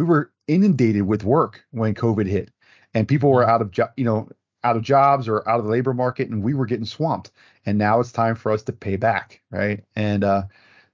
we 0.00 0.06
were 0.06 0.32
inundated 0.48 1.02
with 1.02 1.24
work 1.24 1.62
when 1.72 1.94
COVID 1.94 2.26
hit, 2.26 2.50
and 2.94 3.06
people 3.06 3.30
were 3.30 3.46
out 3.46 3.60
of 3.60 3.70
jo- 3.70 3.90
you 3.98 4.04
know 4.04 4.30
out 4.64 4.76
of 4.76 4.82
jobs 4.82 5.28
or 5.28 5.46
out 5.46 5.58
of 5.58 5.66
the 5.66 5.70
labor 5.70 5.92
market, 5.92 6.30
and 6.30 6.42
we 6.42 6.54
were 6.54 6.64
getting 6.64 6.86
swamped. 6.86 7.30
And 7.66 7.76
now 7.76 8.00
it's 8.00 8.10
time 8.10 8.34
for 8.34 8.50
us 8.50 8.62
to 8.62 8.72
pay 8.72 8.96
back, 8.96 9.42
right? 9.50 9.84
And 9.96 10.24
uh, 10.24 10.44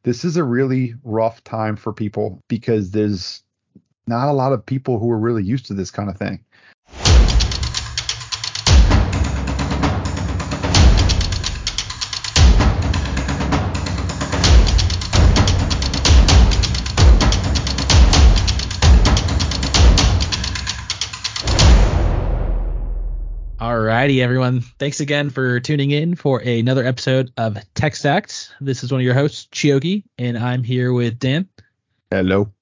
this 0.02 0.24
is 0.24 0.36
a 0.36 0.42
really 0.42 0.94
rough 1.04 1.42
time 1.44 1.76
for 1.76 1.92
people 1.92 2.42
because 2.48 2.90
there's 2.90 3.44
not 4.08 4.28
a 4.28 4.32
lot 4.32 4.52
of 4.52 4.66
people 4.66 4.98
who 4.98 5.10
are 5.12 5.18
really 5.18 5.44
used 5.44 5.66
to 5.66 5.74
this 5.74 5.92
kind 5.92 6.10
of 6.10 6.16
thing. 6.16 6.44
Alrighty, 24.06 24.22
everyone. 24.22 24.60
Thanks 24.60 25.00
again 25.00 25.30
for 25.30 25.58
tuning 25.58 25.90
in 25.90 26.14
for 26.14 26.38
another 26.38 26.84
episode 26.84 27.32
of 27.36 27.58
Tech 27.74 27.96
Stacked. 27.96 28.52
This 28.60 28.84
is 28.84 28.92
one 28.92 29.00
of 29.00 29.04
your 29.04 29.14
hosts, 29.14 29.48
Chioki, 29.50 30.04
and 30.16 30.38
I'm 30.38 30.62
here 30.62 30.92
with 30.92 31.18
Dan. 31.18 31.48
Hello. 32.12 32.52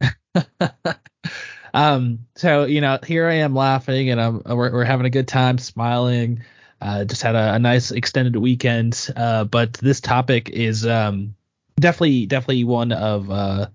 um, 1.74 2.20
so 2.34 2.64
you 2.64 2.80
know, 2.80 2.98
here 3.06 3.28
I 3.28 3.34
am 3.34 3.54
laughing, 3.54 4.08
and 4.08 4.18
I'm 4.18 4.42
we're, 4.46 4.72
we're 4.72 4.84
having 4.84 5.04
a 5.04 5.10
good 5.10 5.28
time, 5.28 5.58
smiling. 5.58 6.44
Uh, 6.80 7.04
just 7.04 7.20
had 7.20 7.34
a, 7.34 7.56
a 7.56 7.58
nice 7.58 7.90
extended 7.90 8.36
weekend. 8.36 9.10
Uh, 9.14 9.44
but 9.44 9.74
this 9.74 10.00
topic 10.00 10.48
is 10.48 10.86
um 10.86 11.34
definitely 11.78 12.24
definitely 12.24 12.64
one 12.64 12.92
of 12.92 13.30
uh 13.30 13.66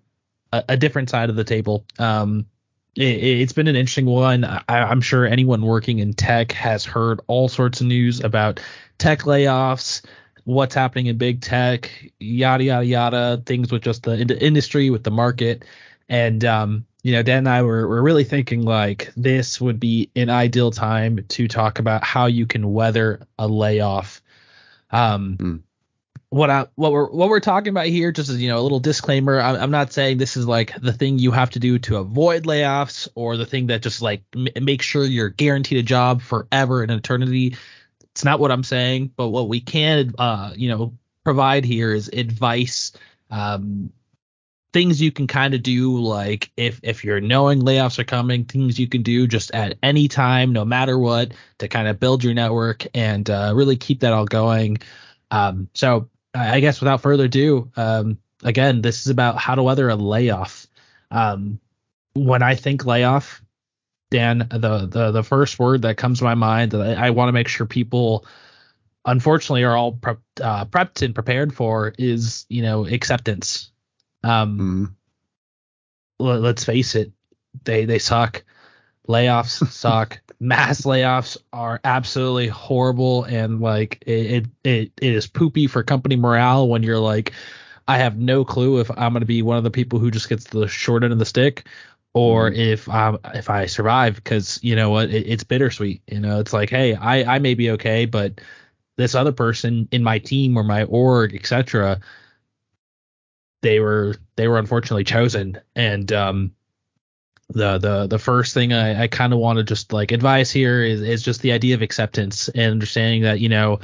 a, 0.52 0.64
a 0.70 0.78
different 0.78 1.12
side 1.12 1.30
of 1.30 1.36
the 1.36 1.44
table. 1.44 1.86
Um, 2.00 2.48
it, 2.95 3.40
has 3.40 3.54
been 3.54 3.67
an 3.67 3.76
interesting 3.76 4.05
one. 4.05 4.44
I, 4.45 4.63
I'm 4.67 5.02
sure 5.02 5.26
anyone 5.26 5.62
working 5.62 6.00
in 6.00 6.14
tech 6.14 6.52
has 6.53 6.86
heard 6.86 7.22
all 7.28 7.47
sorts 7.47 7.81
of 7.81 7.88
news 7.88 8.23
about 8.23 8.59
tech 8.97 9.22
layoffs, 9.22 10.02
what's 10.45 10.75
happening 10.75 11.08
in 11.08 11.17
big 11.17 11.42
tech, 11.42 11.92
yada 12.19 12.64
yada 12.64 12.86
yada, 12.86 13.44
things 13.45 13.72
with 13.72 13.81
just 13.81 14.03
the 14.03 14.38
industry, 14.39 14.89
with 14.89 15.03
the 15.03 15.11
market, 15.11 15.66
and 16.08 16.45
um, 16.45 16.86
you 17.03 17.11
know, 17.11 17.22
Dan 17.22 17.39
and 17.39 17.50
I 17.50 17.61
were, 17.61 17.88
were 17.88 18.02
really 18.02 18.23
thinking 18.23 18.64
like 18.64 19.12
this 19.16 19.62
would 19.62 19.80
be 19.80 20.09
an 20.16 20.30
ideal 20.30 20.72
time 20.72 21.23
to 21.30 21.47
talk 21.47 21.80
about 21.80 22.03
how 22.03 22.25
you 22.25 22.45
can 22.45 22.73
weather 22.73 23.28
a 23.38 23.47
layoff. 23.47 24.22
Um, 24.91 25.38
mm 25.38 25.62
what 26.36 26.50
I 26.50 26.67
what 26.75 26.91
we're 26.91 27.09
what 27.09 27.30
we're 27.30 27.39
talking 27.39 27.69
about 27.69 27.86
here, 27.86 28.11
just 28.11 28.30
as 28.30 28.41
you 28.41 28.50
know, 28.50 28.59
a 28.59 28.61
little 28.61 28.81
disclaimer. 28.81 29.39
I'm, 29.39 29.55
I'm, 29.55 29.72
not 29.72 29.94
saying 29.94 30.17
this 30.17 30.36
is 30.36 30.45
like 30.45 30.73
the 30.81 30.91
thing 30.91 31.17
you 31.17 31.31
have 31.31 31.52
to 31.52 31.59
do 31.59 31.80
to 31.80 31.95
avoid 31.95 32.44
layoffs 32.44 33.08
or 33.16 33.38
the 33.38 33.45
thing 33.45 33.67
that 33.67 33.81
just 33.81 34.02
like 34.02 34.22
m- 34.36 34.50
make 34.61 34.81
sure 34.81 35.06
you're 35.06 35.30
guaranteed 35.30 35.78
a 35.78 35.81
job 35.81 36.22
forever 36.22 36.83
and 36.83 36.91
eternity. 36.91 37.56
It's 38.11 38.25
not 38.25 38.41
what 38.41 38.52
I'm 38.52 38.66
saying, 38.66 39.13
but 39.16 39.30
what 39.30 39.47
we 39.47 39.61
can, 39.61 40.13
uh, 40.17 40.52
you 40.58 40.67
know, 40.67 40.94
provide 41.23 41.63
here 41.63 41.94
is 41.94 42.09
advice, 42.09 42.91
um, 43.31 43.94
things 44.73 45.02
you 45.02 45.13
can 45.13 45.28
kind 45.28 45.53
of 45.53 45.63
do, 45.63 46.00
like 46.00 46.52
if 46.58 46.81
if 46.83 47.06
you're 47.06 47.22
knowing 47.22 47.61
layoffs 47.61 47.97
are 47.97 48.03
coming, 48.03 48.44
things 48.44 48.78
you 48.78 48.89
can 48.89 49.03
do 49.03 49.25
just 49.25 49.52
at 49.52 49.78
any 49.81 50.09
time, 50.09 50.52
no 50.52 50.66
matter 50.66 51.00
what, 51.00 51.33
to 51.59 51.69
kind 51.69 51.88
of 51.88 51.97
build 51.97 52.25
your 52.25 52.33
network 52.33 52.86
and 52.94 53.30
uh, 53.30 53.53
really 53.56 53.78
keep 53.78 54.02
that 54.02 54.11
all 54.11 54.25
going. 54.25 54.80
Um, 55.31 55.69
so 55.73 56.09
I 56.36 56.59
guess 56.59 56.80
without 56.81 57.02
further 57.02 57.25
ado, 57.25 57.72
um, 57.75 58.17
again, 58.44 58.81
this 58.81 59.02
is 59.02 59.08
about 59.08 59.38
how 59.38 59.55
to 59.55 59.64
weather 59.64 59.89
a 59.89 59.95
layoff. 59.95 60.67
Um, 61.09 61.59
when 62.14 62.44
I 62.44 62.55
think 62.55 62.86
layoff, 62.86 63.41
Dan, 64.11 64.39
the 64.50 64.86
the 64.86 65.11
the 65.11 65.23
first 65.23 65.59
word 65.59 65.83
that 65.83 65.97
comes 65.97 66.19
to 66.19 66.25
my 66.25 66.36
mind 66.36 66.72
that 66.72 66.97
I, 66.97 67.08
I 67.08 67.09
want 67.11 67.30
to 67.30 67.33
make 67.33 67.47
sure 67.47 67.66
people, 67.66 68.25
unfortunately, 69.06 69.63
are 69.63 69.75
all 69.75 69.94
prep, 69.94 70.19
uh, 70.41 70.66
prepped 70.66 71.01
and 71.01 71.16
prepared 71.16 71.53
for 71.53 71.94
is 71.97 72.46
you 72.50 72.62
know 72.62 72.85
acceptance. 72.85 73.72
Um, 74.23 74.96
mm. 76.19 76.25
l- 76.25 76.40
let's 76.40 76.63
face 76.63 76.96
it, 76.96 77.12
they 77.63 77.85
they 77.85 78.00
suck. 78.00 78.44
Layoffs 79.07 79.67
suck 79.72 80.22
mass 80.40 80.81
layoffs 80.81 81.38
are 81.53 81.79
absolutely 81.84 82.47
horrible. 82.47 83.23
And 83.23 83.62
like 83.62 84.03
it, 84.06 84.47
it 84.63 84.91
it 85.01 85.13
is 85.13 85.28
poopy 85.28 85.68
for 85.68 85.84
company 85.84 86.16
morale 86.16 86.68
when 86.68 86.84
you're 86.84 87.00
like 87.00 87.34
I 87.88 87.97
have 87.97 88.18
no 88.18 88.44
clue 88.44 88.79
if 88.79 88.90
I'm 88.91 89.13
going 89.13 89.22
to 89.22 89.28
be 89.28 89.41
one 89.41 89.57
of 89.57 89.63
the 89.63 89.72
people 89.72 90.00
who 90.00 90.12
just 90.12 90.29
gets 90.29 90.46
the 90.46 90.68
short 90.68 91.03
end 91.03 91.13
of 91.13 91.19
the 91.19 91.25
stick 91.25 91.68
or 92.13 92.50
mm-hmm. 92.50 92.59
if 92.59 92.90
um 92.90 93.19
if 93.34 93.50
I 93.50 93.66
survive. 93.66 94.16
Because 94.16 94.59
you 94.63 94.75
know 94.75 94.90
what? 94.90 95.09
It, 95.09 95.28
it's 95.28 95.44
bittersweet. 95.44 96.01
You 96.07 96.19
know 96.19 96.40
it's 96.40 96.53
like 96.53 96.69
hey 96.69 96.96
I 96.96 97.35
I 97.35 97.40
may 97.40 97.53
be 97.53 97.72
okay 97.72 98.06
but 98.06 98.41
this 98.97 99.16
other 99.16 99.34
person 99.34 99.88
in 99.91 100.03
my 100.03 100.19
team 100.19 100.57
or 100.57 100.63
my 100.63 100.84
org 100.84 101.35
etc 101.35 102.00
they 103.62 103.79
were 103.79 104.16
they 104.35 104.47
were 104.47 104.59
unfortunately 104.59 105.03
chosen. 105.03 105.59
And 105.75 106.12
um 106.13 106.52
the 107.50 107.78
the 107.78 108.07
the 108.07 108.19
first 108.19 108.53
thing 108.53 108.73
I, 108.73 109.03
I 109.03 109.07
kind 109.07 109.31
of 109.33 109.39
want 109.39 109.57
to 109.57 109.63
just 109.63 109.94
like 109.94 110.11
advise 110.11 110.51
here 110.51 110.81
is 110.83 111.01
is 111.01 111.22
just 111.22 111.41
the 111.41 111.51
idea 111.51 111.75
of 111.75 111.81
acceptance 111.81 112.50
and 112.50 112.72
understanding 112.72 113.22
that 113.23 113.39
you 113.39 113.50
know 113.50 113.79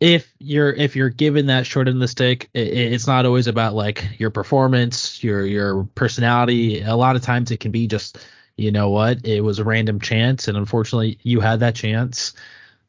if 0.00 0.32
you're 0.38 0.72
if 0.72 0.96
you're 0.96 1.10
given 1.10 1.46
that 1.46 1.66
short 1.66 1.88
end 1.88 1.96
of 1.96 2.00
the 2.00 2.08
stick, 2.08 2.48
it, 2.54 2.68
it's 2.68 3.06
not 3.06 3.26
always 3.26 3.46
about 3.46 3.74
like 3.74 4.08
your 4.18 4.30
performance, 4.30 5.22
your 5.22 5.46
your 5.46 5.84
personality. 5.94 6.82
A 6.82 6.96
lot 6.96 7.16
of 7.16 7.22
times 7.22 7.50
it 7.50 7.60
can 7.60 7.70
be 7.70 7.86
just 7.86 8.18
you 8.56 8.72
know 8.72 8.90
what 8.90 9.26
it 9.26 9.42
was 9.42 9.58
a 9.58 9.64
random 9.64 10.00
chance, 10.00 10.48
and 10.48 10.56
unfortunately 10.56 11.18
you 11.22 11.40
had 11.40 11.60
that 11.60 11.74
chance, 11.74 12.32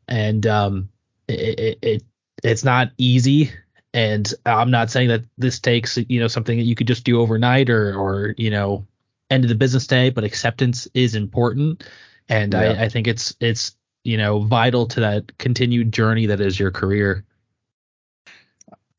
and 0.07 0.45
um 0.47 0.89
it, 1.27 1.59
it, 1.59 1.79
it 1.81 2.03
it's 2.43 2.63
not 2.63 2.91
easy. 2.97 3.51
And 3.93 4.33
I'm 4.45 4.71
not 4.71 4.89
saying 4.89 5.09
that 5.09 5.23
this 5.37 5.59
takes 5.59 5.97
you 5.97 6.19
know 6.19 6.27
something 6.27 6.57
that 6.57 6.63
you 6.63 6.75
could 6.75 6.87
just 6.87 7.03
do 7.03 7.19
overnight 7.19 7.69
or 7.69 7.93
or 7.97 8.35
you 8.37 8.49
know 8.49 8.87
end 9.31 9.43
of 9.43 9.49
the 9.49 9.55
business 9.55 9.87
day, 9.87 10.09
but 10.09 10.23
acceptance 10.23 10.87
is 10.93 11.15
important. 11.15 11.83
And 12.29 12.53
yeah. 12.53 12.59
I, 12.59 12.83
I 12.83 12.89
think 12.89 13.07
it's 13.07 13.35
it's 13.39 13.75
you 14.03 14.17
know 14.17 14.39
vital 14.39 14.85
to 14.87 14.99
that 14.99 15.37
continued 15.37 15.91
journey 15.91 16.27
that 16.27 16.41
is 16.41 16.59
your 16.59 16.71
career. 16.71 17.25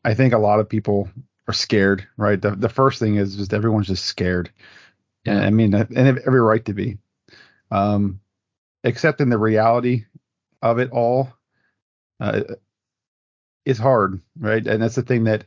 I 0.05 0.15
think 0.15 0.33
a 0.33 0.39
lot 0.39 0.59
of 0.59 0.69
people 0.69 1.09
are 1.47 1.55
scared, 1.55 2.07
right? 2.17 2.41
The 2.41 2.53
the 2.53 2.69
first 2.69 2.99
thing 2.99 3.17
is 3.17 3.37
just 3.37 3.55
everyone's 3.55 3.87
just 3.87 4.07
scared. 4.07 4.51
Yeah. 5.25 5.35
And 5.35 5.45
I 5.45 5.51
mean, 5.51 5.75
and 5.75 5.97
have 5.97 6.19
every 6.27 6.41
right 6.41 6.65
to 6.65 6.75
be. 6.75 6.99
Um, 7.71 8.21
accepting 8.85 9.29
the 9.29 9.39
reality 9.39 10.05
of 10.61 10.79
it 10.79 10.91
all 10.91 11.33
uh, 12.21 12.43
is 13.65 13.79
hard, 13.79 14.21
right? 14.39 14.67
And 14.67 14.83
that's 14.83 14.97
the 14.97 15.03
thing 15.03 15.25
that 15.25 15.45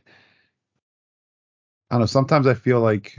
I 1.90 1.94
don't 1.94 2.00
know. 2.00 2.06
Sometimes 2.06 2.46
I 2.46 2.54
feel 2.54 2.80
like 2.80 3.18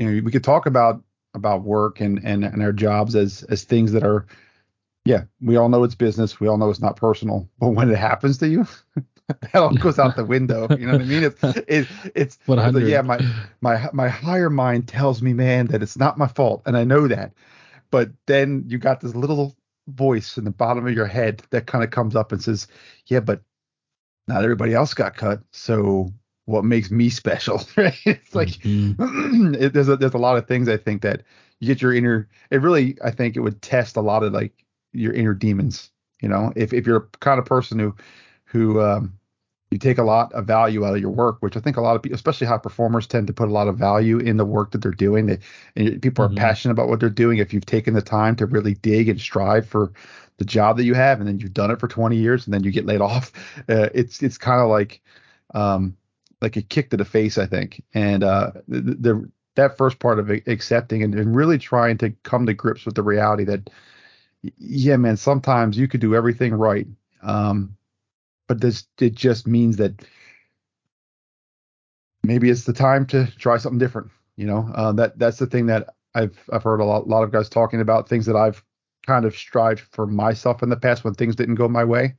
you 0.00 0.06
know 0.06 0.22
we 0.24 0.32
could 0.32 0.42
talk 0.42 0.64
about 0.66 1.02
about 1.34 1.62
work 1.62 2.00
and 2.00 2.18
and, 2.24 2.42
and 2.42 2.62
our 2.62 2.72
jobs 2.72 3.14
as 3.14 3.42
as 3.44 3.64
things 3.64 3.92
that 3.92 4.02
are 4.02 4.26
yeah 5.04 5.24
we 5.42 5.56
all 5.56 5.68
know 5.68 5.84
it's 5.84 5.94
business. 5.94 6.40
We 6.40 6.48
all 6.48 6.56
know 6.56 6.70
it's 6.70 6.80
not 6.80 6.96
personal. 6.96 7.48
But 7.58 7.68
when 7.70 7.90
it 7.90 7.98
happens 7.98 8.38
to 8.38 8.48
you 8.48 8.66
that 9.28 9.54
all 9.54 9.74
goes 9.74 9.98
out 9.98 10.16
the 10.16 10.24
window. 10.24 10.66
You 10.70 10.86
know 10.86 10.92
what 10.92 11.02
i 11.02 11.04
mean? 11.04 11.24
It's 11.24 11.44
it, 11.68 11.86
it's 12.14 12.38
yeah 12.48 13.02
my 13.02 13.20
my 13.60 13.88
my 13.92 14.08
higher 14.08 14.50
mind 14.50 14.88
tells 14.88 15.20
me 15.20 15.34
man 15.34 15.66
that 15.66 15.82
it's 15.82 15.98
not 15.98 16.18
my 16.18 16.28
fault. 16.28 16.62
And 16.64 16.76
i 16.76 16.82
know 16.82 17.06
that. 17.06 17.34
But 17.90 18.10
then 18.26 18.64
you 18.68 18.78
got 18.78 19.00
this 19.00 19.14
little 19.14 19.54
voice 19.88 20.38
in 20.38 20.44
the 20.44 20.50
bottom 20.50 20.86
of 20.86 20.94
your 20.94 21.06
head 21.06 21.42
that 21.50 21.66
kind 21.66 21.84
of 21.84 21.90
comes 21.90 22.16
up 22.16 22.32
and 22.32 22.42
says 22.42 22.68
yeah 23.06 23.20
but 23.20 23.42
not 24.26 24.44
everybody 24.44 24.72
else 24.72 24.94
got 24.94 25.16
cut. 25.16 25.42
So 25.52 26.10
what 26.50 26.64
makes 26.64 26.90
me 26.90 27.08
special, 27.08 27.62
right? 27.76 27.94
It's 28.04 28.34
like 28.34 28.48
mm-hmm. 28.48 29.54
it, 29.58 29.72
there's 29.72 29.88
a 29.88 29.96
there's 29.96 30.14
a 30.14 30.18
lot 30.18 30.36
of 30.36 30.46
things 30.46 30.68
I 30.68 30.76
think 30.76 31.02
that 31.02 31.22
you 31.60 31.66
get 31.66 31.82
your 31.82 31.94
inner. 31.94 32.28
It 32.50 32.60
really 32.60 32.98
I 33.04 33.10
think 33.10 33.36
it 33.36 33.40
would 33.40 33.62
test 33.62 33.96
a 33.96 34.00
lot 34.00 34.22
of 34.22 34.32
like 34.32 34.52
your 34.92 35.12
inner 35.12 35.34
demons. 35.34 35.90
You 36.20 36.28
know, 36.28 36.52
if 36.56 36.72
if 36.72 36.86
you're 36.86 36.96
a 36.96 37.18
kind 37.18 37.38
of 37.38 37.46
person 37.46 37.78
who 37.78 37.94
who 38.44 38.80
um, 38.80 39.18
you 39.70 39.78
take 39.78 39.98
a 39.98 40.02
lot 40.02 40.32
of 40.32 40.46
value 40.46 40.84
out 40.84 40.94
of 40.94 41.00
your 41.00 41.10
work, 41.10 41.38
which 41.40 41.56
I 41.56 41.60
think 41.60 41.76
a 41.76 41.80
lot 41.80 41.94
of 41.94 42.02
people, 42.02 42.16
especially 42.16 42.46
high 42.46 42.58
performers, 42.58 43.06
tend 43.06 43.28
to 43.28 43.32
put 43.32 43.48
a 43.48 43.52
lot 43.52 43.68
of 43.68 43.78
value 43.78 44.18
in 44.18 44.36
the 44.36 44.44
work 44.44 44.72
that 44.72 44.82
they're 44.82 44.90
doing. 44.90 45.26
They, 45.26 45.38
and 45.76 46.02
people 46.02 46.24
are 46.24 46.28
mm-hmm. 46.28 46.38
passionate 46.38 46.72
about 46.72 46.88
what 46.88 46.98
they're 46.98 47.08
doing. 47.08 47.38
If 47.38 47.54
you've 47.54 47.66
taken 47.66 47.94
the 47.94 48.02
time 48.02 48.34
to 48.36 48.46
really 48.46 48.74
dig 48.74 49.08
and 49.08 49.20
strive 49.20 49.66
for 49.66 49.92
the 50.38 50.44
job 50.44 50.76
that 50.76 50.84
you 50.84 50.94
have, 50.94 51.20
and 51.20 51.28
then 51.28 51.38
you've 51.38 51.54
done 51.54 51.70
it 51.70 51.78
for 51.78 51.86
20 51.86 52.16
years, 52.16 52.46
and 52.46 52.52
then 52.52 52.64
you 52.64 52.72
get 52.72 52.86
laid 52.86 53.00
off, 53.00 53.32
uh, 53.68 53.88
it's 53.94 54.22
it's 54.22 54.38
kind 54.38 54.60
of 54.60 54.68
like 54.68 55.00
um, 55.54 55.96
like 56.40 56.56
a 56.56 56.62
kick 56.62 56.90
to 56.90 56.96
the 56.96 57.04
face, 57.04 57.38
I 57.38 57.46
think. 57.46 57.82
And 57.94 58.24
uh, 58.24 58.52
the, 58.68 58.80
the 58.80 59.30
that 59.56 59.76
first 59.76 59.98
part 59.98 60.18
of 60.18 60.30
accepting 60.30 61.02
and, 61.02 61.14
and 61.14 61.34
really 61.34 61.58
trying 61.58 61.98
to 61.98 62.10
come 62.22 62.46
to 62.46 62.54
grips 62.54 62.86
with 62.86 62.94
the 62.94 63.02
reality 63.02 63.44
that, 63.44 63.68
yeah, 64.58 64.96
man, 64.96 65.16
sometimes 65.16 65.76
you 65.76 65.88
could 65.88 66.00
do 66.00 66.14
everything 66.14 66.54
right, 66.54 66.86
um, 67.22 67.76
but 68.48 68.60
this 68.60 68.86
it 68.98 69.14
just 69.14 69.46
means 69.46 69.76
that 69.76 70.02
maybe 72.22 72.48
it's 72.48 72.64
the 72.64 72.72
time 72.72 73.06
to 73.06 73.26
try 73.38 73.56
something 73.58 73.78
different. 73.78 74.10
You 74.36 74.46
know, 74.46 74.70
uh, 74.74 74.92
that 74.92 75.18
that's 75.18 75.38
the 75.38 75.46
thing 75.46 75.66
that 75.66 75.94
I've 76.14 76.38
I've 76.52 76.62
heard 76.62 76.80
a 76.80 76.84
lot, 76.84 77.04
a 77.04 77.08
lot 77.08 77.22
of 77.22 77.32
guys 77.32 77.48
talking 77.48 77.80
about 77.80 78.08
things 78.08 78.26
that 78.26 78.36
I've 78.36 78.64
kind 79.06 79.24
of 79.24 79.36
strived 79.36 79.80
for 79.80 80.06
myself 80.06 80.62
in 80.62 80.68
the 80.68 80.76
past 80.76 81.04
when 81.04 81.14
things 81.14 81.36
didn't 81.36 81.56
go 81.56 81.68
my 81.68 81.84
way. 81.84 82.14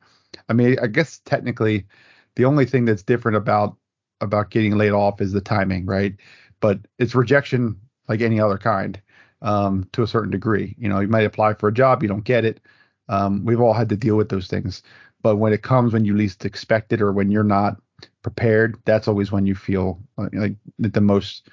I 0.49 0.53
mean, 0.53 0.77
I 0.81 0.87
guess 0.87 1.19
technically, 1.25 1.87
the 2.35 2.45
only 2.45 2.65
thing 2.65 2.85
that's 2.85 3.03
different 3.03 3.37
about 3.37 3.77
about 4.21 4.51
getting 4.51 4.77
laid 4.77 4.91
off 4.91 5.21
is 5.21 5.31
the 5.33 5.41
timing, 5.41 5.85
right? 5.85 6.15
But 6.59 6.79
it's 6.99 7.15
rejection 7.15 7.77
like 8.07 8.21
any 8.21 8.39
other 8.39 8.57
kind 8.57 9.01
um, 9.41 9.87
to 9.93 10.03
a 10.03 10.07
certain 10.07 10.31
degree. 10.31 10.75
You 10.77 10.89
know, 10.89 10.99
you 10.99 11.07
might 11.07 11.25
apply 11.25 11.55
for 11.55 11.69
a 11.69 11.73
job, 11.73 12.03
you 12.03 12.09
don't 12.09 12.23
get 12.23 12.45
it. 12.45 12.61
Um, 13.09 13.43
we've 13.45 13.61
all 13.61 13.73
had 13.73 13.89
to 13.89 13.97
deal 13.97 14.15
with 14.17 14.29
those 14.29 14.47
things. 14.47 14.83
But 15.23 15.37
when 15.37 15.53
it 15.53 15.63
comes 15.63 15.93
when 15.93 16.05
you 16.05 16.15
least 16.15 16.45
expect 16.45 16.93
it 16.93 17.01
or 17.01 17.11
when 17.11 17.31
you're 17.31 17.43
not 17.43 17.77
prepared, 18.23 18.77
that's 18.85 19.07
always 19.07 19.31
when 19.31 19.45
you 19.45 19.55
feel 19.55 19.99
like, 20.17 20.33
like 20.33 20.55
the 20.79 21.01
most 21.01 21.49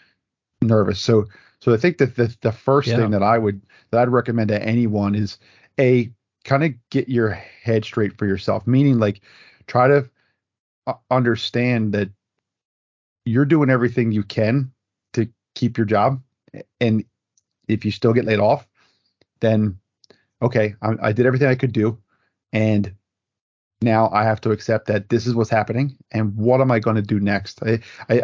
nervous. 0.62 1.00
So 1.00 1.26
so 1.60 1.74
I 1.74 1.76
think 1.76 1.98
that 1.98 2.16
the 2.16 2.34
the 2.42 2.52
first 2.52 2.88
Yeah. 2.88 2.96
thing 2.96 3.10
that 3.10 3.22
I 3.22 3.38
would 3.38 3.62
that 3.90 4.00
I'd 4.00 4.08
recommend 4.08 4.48
to 4.48 4.62
anyone 4.62 5.14
is 5.14 5.38
a 5.78 6.10
kind 6.44 6.64
of 6.64 6.72
get 6.90 7.08
your 7.08 7.30
head 7.30 7.84
straight 7.84 8.16
for 8.18 8.26
yourself, 8.26 8.66
meaning 8.66 8.98
like 8.98 9.20
try 9.66 9.88
to 9.88 10.08
uh, 10.86 10.94
understand 11.10 11.92
that 11.94 12.10
you're 13.28 13.44
doing 13.44 13.70
everything 13.70 14.12
you 14.12 14.22
can 14.22 14.72
to 15.12 15.28
keep 15.54 15.76
your 15.76 15.86
job, 15.86 16.20
and 16.80 17.04
if 17.68 17.84
you 17.84 17.90
still 17.90 18.12
get 18.12 18.24
laid 18.24 18.40
off, 18.40 18.66
then 19.40 19.78
okay, 20.40 20.74
I, 20.82 20.94
I 21.02 21.12
did 21.12 21.26
everything 21.26 21.48
I 21.48 21.54
could 21.54 21.72
do, 21.72 21.98
and 22.52 22.94
now 23.80 24.10
I 24.12 24.24
have 24.24 24.40
to 24.42 24.50
accept 24.50 24.86
that 24.86 25.08
this 25.08 25.26
is 25.26 25.34
what's 25.34 25.50
happening, 25.50 25.96
and 26.10 26.36
what 26.36 26.60
am 26.60 26.70
I 26.70 26.78
going 26.78 26.96
to 26.96 27.02
do 27.02 27.20
next? 27.20 27.62
I, 27.62 27.80
I 28.08 28.22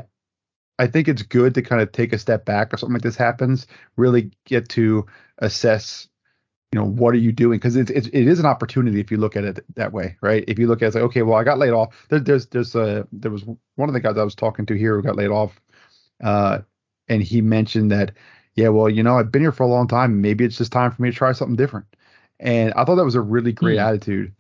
I 0.79 0.87
think 0.89 1.06
it's 1.06 1.23
good 1.23 1.55
to 1.55 1.62
kind 1.62 1.81
of 1.81 1.93
take 1.93 2.12
a 2.12 2.19
step 2.19 2.45
back 2.45 2.73
if 2.73 2.81
something 2.81 2.95
like 2.95 3.03
this 3.03 3.17
happens, 3.17 3.67
really 3.97 4.33
get 4.45 4.69
to 4.71 5.06
assess, 5.39 6.09
you 6.75 6.81
know, 6.81 6.87
what 6.87 7.15
are 7.15 7.19
you 7.19 7.32
doing? 7.32 7.59
Because 7.61 7.76
it's, 7.76 7.91
it's 7.93 8.09
it 8.09 8.26
is 8.26 8.41
an 8.41 8.47
opportunity 8.47 8.99
if 9.00 9.12
you 9.12 9.17
look 9.17 9.37
at 9.37 9.44
it 9.44 9.65
that 9.76 9.93
way, 9.93 10.17
right? 10.23 10.44
If 10.49 10.59
you 10.59 10.67
look 10.67 10.82
at 10.82 10.87
it, 10.87 10.88
it's 10.88 10.94
like, 10.97 11.05
okay, 11.05 11.23
well, 11.23 11.38
I 11.38 11.44
got 11.44 11.59
laid 11.61 11.73
off. 11.73 11.94
There, 12.11 12.19
there's 12.19 12.47
there's 12.49 12.75
a 12.75 13.06
there 13.12 13.31
was 13.31 13.44
one 13.76 13.88
of 13.88 13.93
the 13.94 14.00
guys 14.00 14.19
I 14.19 14.25
was 14.25 14.35
talking 14.35 14.67
to 14.67 14.75
here 14.75 14.97
who 14.97 15.03
got 15.03 15.17
laid 15.17 15.31
off, 15.31 15.61
uh, 16.25 16.61
and 17.09 17.23
he 17.23 17.41
mentioned 17.43 17.93
that, 17.93 18.12
yeah, 18.56 18.71
well, 18.71 18.91
you 18.91 19.05
know, 19.05 19.19
I've 19.19 19.31
been 19.31 19.43
here 19.43 19.53
for 19.53 19.62
a 19.62 19.69
long 19.69 19.87
time. 19.88 20.21
Maybe 20.21 20.44
it's 20.44 20.59
just 20.59 20.73
time 20.73 20.91
for 20.91 21.03
me 21.03 21.12
to 21.12 21.17
try 21.17 21.32
something 21.32 21.56
different. 21.56 21.87
And 22.41 22.75
I 22.75 22.85
thought 22.85 22.97
that 22.97 23.05
was 23.05 23.15
a 23.15 23.23
really 23.23 23.53
great 23.53 23.79
Hmm. 23.79 23.87
attitude. 23.87 24.35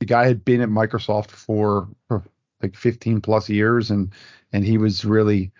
The 0.00 0.06
guy 0.06 0.26
had 0.26 0.44
been 0.44 0.60
at 0.60 0.68
Microsoft 0.68 1.30
for, 1.30 1.88
for 2.08 2.24
like 2.62 2.76
15 2.76 3.22
plus 3.22 3.48
years, 3.48 3.90
and 3.90 4.12
and 4.52 4.64
he 4.64 4.76
was 4.78 5.04
really 5.04 5.52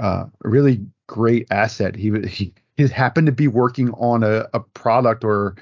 uh, 0.00 0.26
a 0.44 0.48
really 0.50 0.86
great 1.08 1.48
asset. 1.52 1.96
He 1.96 2.10
he 2.28 2.54
he 2.76 2.86
happened 2.88 3.26
to 3.26 3.32
be 3.32 3.48
working 3.48 3.90
on 3.92 4.22
a, 4.22 4.48
a 4.54 4.60
product 4.60 5.24
or 5.24 5.56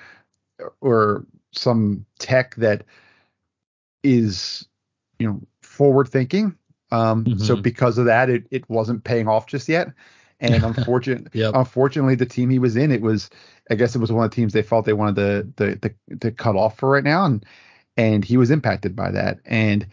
or 0.80 1.26
some 1.52 2.04
tech 2.18 2.54
that 2.56 2.84
is 4.02 4.66
you 5.18 5.26
know 5.28 5.40
forward 5.62 6.08
thinking. 6.08 6.56
Um, 6.92 7.32
So 7.36 7.56
Mhm. 7.56 7.62
because 7.62 7.98
of 7.98 8.06
that, 8.06 8.30
it 8.30 8.46
it 8.50 8.68
wasn't 8.68 9.04
paying 9.04 9.28
off 9.28 9.46
just 9.46 9.68
yet. 9.68 9.88
And 10.40 10.64
unfortunate, 10.64 11.32
Yep. 11.34 11.54
unfortunately, 11.54 12.14
the 12.14 12.26
team 12.26 12.48
he 12.50 12.58
was 12.58 12.76
in, 12.76 12.90
it 12.90 13.02
was 13.02 13.30
I 13.70 13.74
guess 13.74 13.94
it 13.94 13.98
was 14.00 14.10
one 14.12 14.24
of 14.24 14.30
the 14.30 14.34
teams 14.36 14.52
they 14.52 14.62
felt 14.62 14.86
they 14.86 14.92
wanted 14.94 15.54
to 15.56 15.76
to 15.78 15.90
to, 15.90 16.16
to 16.20 16.30
cut 16.32 16.56
off 16.56 16.78
for 16.78 16.90
right 16.90 17.04
now, 17.04 17.24
and 17.24 17.44
and 17.96 18.24
he 18.24 18.36
was 18.36 18.50
impacted 18.50 18.96
by 18.96 19.10
that. 19.12 19.40
And 19.44 19.86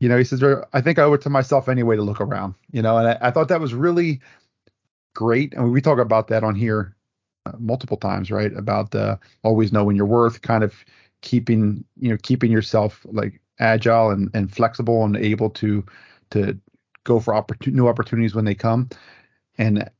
you 0.00 0.08
know, 0.08 0.18
he 0.18 0.24
says, 0.24 0.42
I 0.72 0.80
think 0.80 0.98
I 0.98 1.02
owe 1.04 1.12
it 1.14 1.22
to 1.22 1.30
myself 1.30 1.68
anyway 1.68 1.96
to 1.96 2.02
look 2.02 2.20
around, 2.20 2.54
you 2.72 2.82
know, 2.82 2.98
and 2.98 3.08
I, 3.08 3.18
I 3.28 3.30
thought 3.30 3.48
that 3.48 3.60
was 3.60 3.74
really 3.74 4.20
great. 5.14 5.54
And 5.54 5.72
we 5.72 5.80
talk 5.80 5.98
about 5.98 6.28
that 6.28 6.44
on 6.44 6.54
here 6.54 6.96
uh, 7.46 7.52
multiple 7.58 7.96
times, 7.96 8.30
right? 8.30 8.52
About 8.56 8.94
uh, 8.94 9.16
always 9.42 9.72
knowing 9.72 9.96
your 9.96 10.06
worth, 10.06 10.42
kind 10.42 10.64
of 10.64 10.74
keeping, 11.22 11.84
you 11.98 12.10
know, 12.10 12.18
keeping 12.22 12.50
yourself 12.50 13.04
like 13.10 13.40
agile 13.58 14.10
and, 14.10 14.30
and 14.34 14.54
flexible 14.54 15.04
and 15.04 15.16
able 15.16 15.50
to, 15.50 15.84
to 16.30 16.58
go 17.04 17.20
for 17.20 17.34
opportun- 17.34 17.74
new 17.74 17.88
opportunities 17.88 18.34
when 18.34 18.44
they 18.44 18.54
come. 18.54 18.88
And, 19.58 19.90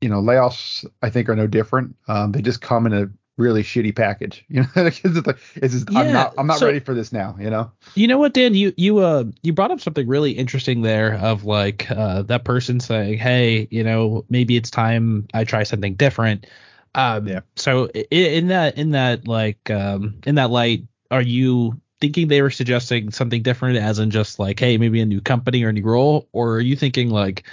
you 0.00 0.08
know, 0.08 0.20
layoffs, 0.20 0.86
I 1.02 1.10
think 1.10 1.28
are 1.28 1.36
no 1.36 1.46
different. 1.46 1.96
Um, 2.08 2.32
they 2.32 2.42
just 2.42 2.60
come 2.60 2.86
in 2.86 2.92
a 2.92 3.06
really 3.36 3.62
shitty 3.62 3.94
package, 3.94 4.44
you 4.48 4.60
know, 4.62 4.68
it's 4.76 5.04
like, 5.26 5.38
it's 5.56 5.74
just, 5.74 5.90
I'm 5.94 6.12
not, 6.12 6.34
I'm 6.38 6.46
not 6.46 6.58
so- 6.58 6.66
ready 6.66 6.80
for 6.80 6.94
this 6.94 7.12
now, 7.12 7.36
you 7.38 7.50
know? 7.50 7.70
You 7.94 8.06
know 8.06 8.18
what, 8.18 8.32
Dan? 8.34 8.54
You 8.54 8.72
you 8.76 8.98
uh 8.98 9.24
you 9.42 9.52
brought 9.52 9.70
up 9.70 9.80
something 9.80 10.06
really 10.06 10.32
interesting 10.32 10.82
there 10.82 11.14
of 11.14 11.44
like 11.44 11.90
uh 11.90 12.22
that 12.22 12.44
person 12.44 12.80
saying, 12.80 13.18
"Hey, 13.18 13.68
you 13.70 13.84
know, 13.84 14.24
maybe 14.28 14.56
it's 14.56 14.70
time 14.70 15.26
I 15.34 15.44
try 15.44 15.62
something 15.64 15.94
different." 15.94 16.46
Um, 16.94 17.26
Yeah. 17.26 17.40
So 17.56 17.88
in 17.88 18.48
that 18.48 18.78
in 18.78 18.92
that 18.92 19.26
like 19.26 19.70
um 19.70 20.16
in 20.26 20.36
that 20.36 20.50
light, 20.50 20.84
are 21.10 21.22
you 21.22 21.80
thinking 22.00 22.28
they 22.28 22.42
were 22.42 22.50
suggesting 22.50 23.10
something 23.10 23.42
different, 23.42 23.78
as 23.78 23.98
in 23.98 24.10
just 24.10 24.38
like, 24.38 24.60
hey, 24.60 24.76
maybe 24.78 25.00
a 25.00 25.06
new 25.06 25.20
company 25.20 25.62
or 25.64 25.70
a 25.70 25.72
new 25.72 25.82
role, 25.84 26.28
or 26.32 26.54
are 26.56 26.60
you 26.60 26.76
thinking 26.76 27.10
like 27.10 27.44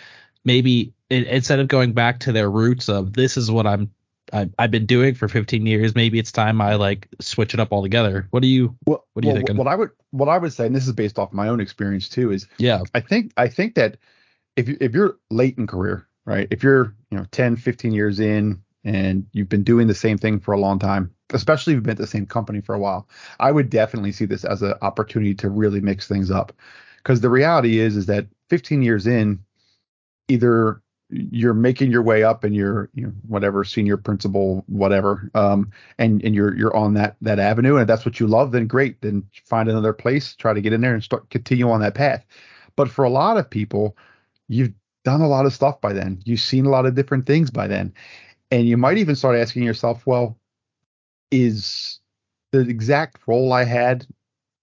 maybe 0.43 0.93
instead 1.09 1.59
of 1.59 1.67
going 1.67 1.93
back 1.93 2.19
to 2.19 2.31
their 2.31 2.49
roots 2.49 2.89
of 2.89 3.13
this 3.13 3.37
is 3.37 3.49
what 3.51 3.67
I'm 3.67 3.91
I, 4.33 4.49
I've 4.57 4.71
been 4.71 4.85
doing 4.85 5.13
for 5.15 5.27
15 5.27 5.65
years, 5.65 5.95
maybe 5.95 6.19
it's 6.19 6.31
time 6.31 6.61
I 6.61 6.75
like 6.75 7.07
switch 7.19 7.53
it 7.53 7.59
up 7.59 7.71
altogether. 7.71 8.27
What 8.31 8.41
do 8.41 8.47
you? 8.47 8.75
Well, 8.85 9.05
What 9.13 9.21
do 9.21 9.27
you 9.27 9.33
think? 9.33 9.43
well, 9.43 9.47
thinking? 9.47 9.57
What 9.57 9.67
I 9.67 9.75
would, 9.75 9.89
what 10.11 10.29
I 10.29 10.37
would 10.37 10.53
say, 10.53 10.65
and 10.65 10.75
this 10.75 10.87
is 10.87 10.93
based 10.93 11.19
off 11.19 11.33
my 11.33 11.47
own 11.47 11.59
experience 11.59 12.09
too, 12.09 12.31
is 12.31 12.47
Yeah. 12.57 12.83
I 12.93 12.99
think 13.01 13.33
I 13.37 13.47
think 13.47 13.75
that 13.75 13.97
if 14.55 14.67
you 14.67 14.77
if 14.79 14.93
you're 14.93 15.17
late 15.29 15.57
in 15.57 15.67
career, 15.67 16.07
right? 16.25 16.47
If 16.51 16.63
you're, 16.63 16.95
you 17.09 17.17
know, 17.17 17.25
10, 17.31 17.55
15 17.55 17.91
years 17.91 18.19
in 18.19 18.61
and 18.83 19.25
you've 19.33 19.49
been 19.49 19.63
doing 19.63 19.87
the 19.87 19.95
same 19.95 20.17
thing 20.17 20.39
for 20.39 20.53
a 20.53 20.59
long 20.59 20.79
time, 20.79 21.13
especially 21.33 21.73
if 21.73 21.77
you've 21.77 21.83
been 21.83 21.91
at 21.91 21.97
the 21.97 22.07
same 22.07 22.25
company 22.25 22.61
for 22.61 22.75
a 22.75 22.79
while, 22.79 23.07
I 23.39 23.51
would 23.51 23.69
definitely 23.69 24.11
see 24.11 24.25
this 24.25 24.43
as 24.43 24.61
an 24.61 24.73
opportunity 24.81 25.35
to 25.35 25.49
really 25.49 25.81
mix 25.81 26.07
things 26.07 26.31
up. 26.31 26.53
Because 26.97 27.21
the 27.21 27.29
reality 27.29 27.79
is 27.79 27.95
is 27.95 28.05
that 28.07 28.27
15 28.49 28.81
years 28.81 29.07
in, 29.07 29.43
either 30.27 30.81
you're 31.11 31.53
making 31.53 31.91
your 31.91 32.01
way 32.01 32.23
up 32.23 32.43
and 32.43 32.55
you're 32.55 32.89
you 32.93 33.05
know 33.05 33.13
whatever 33.27 33.63
senior 33.63 33.97
principal 33.97 34.63
whatever 34.67 35.29
um 35.35 35.69
and 35.97 36.23
and 36.23 36.33
you're 36.33 36.55
you're 36.57 36.75
on 36.75 36.93
that 36.93 37.15
that 37.21 37.39
avenue. 37.39 37.77
And 37.77 37.87
that's 37.87 38.05
what 38.05 38.19
you 38.19 38.27
love 38.27 38.51
then 38.51 38.67
great. 38.67 39.01
Then 39.01 39.23
find 39.45 39.69
another 39.69 39.93
place 39.93 40.35
try 40.35 40.53
to 40.53 40.61
get 40.61 40.73
in 40.73 40.81
there 40.81 40.93
and 40.93 41.03
start 41.03 41.29
continue 41.29 41.69
on 41.69 41.81
that 41.81 41.95
path. 41.95 42.25
But 42.75 42.89
for 42.89 43.03
a 43.03 43.09
lot 43.09 43.37
of 43.37 43.49
people 43.49 43.97
you've 44.47 44.73
done 45.03 45.21
a 45.21 45.27
lot 45.27 45.45
of 45.45 45.53
stuff 45.53 45.81
by 45.81 45.93
then. 45.93 46.21
You've 46.25 46.39
seen 46.39 46.65
a 46.65 46.69
lot 46.69 46.85
of 46.85 46.95
different 46.95 47.25
things 47.25 47.49
by 47.49 47.67
then. 47.67 47.93
And 48.51 48.67
you 48.67 48.77
might 48.77 48.97
even 48.97 49.15
start 49.15 49.37
asking 49.37 49.63
yourself 49.63 50.05
well 50.05 50.37
is 51.31 51.99
the 52.51 52.59
exact 52.59 53.17
role 53.25 53.53
i 53.53 53.63
had 53.63 54.05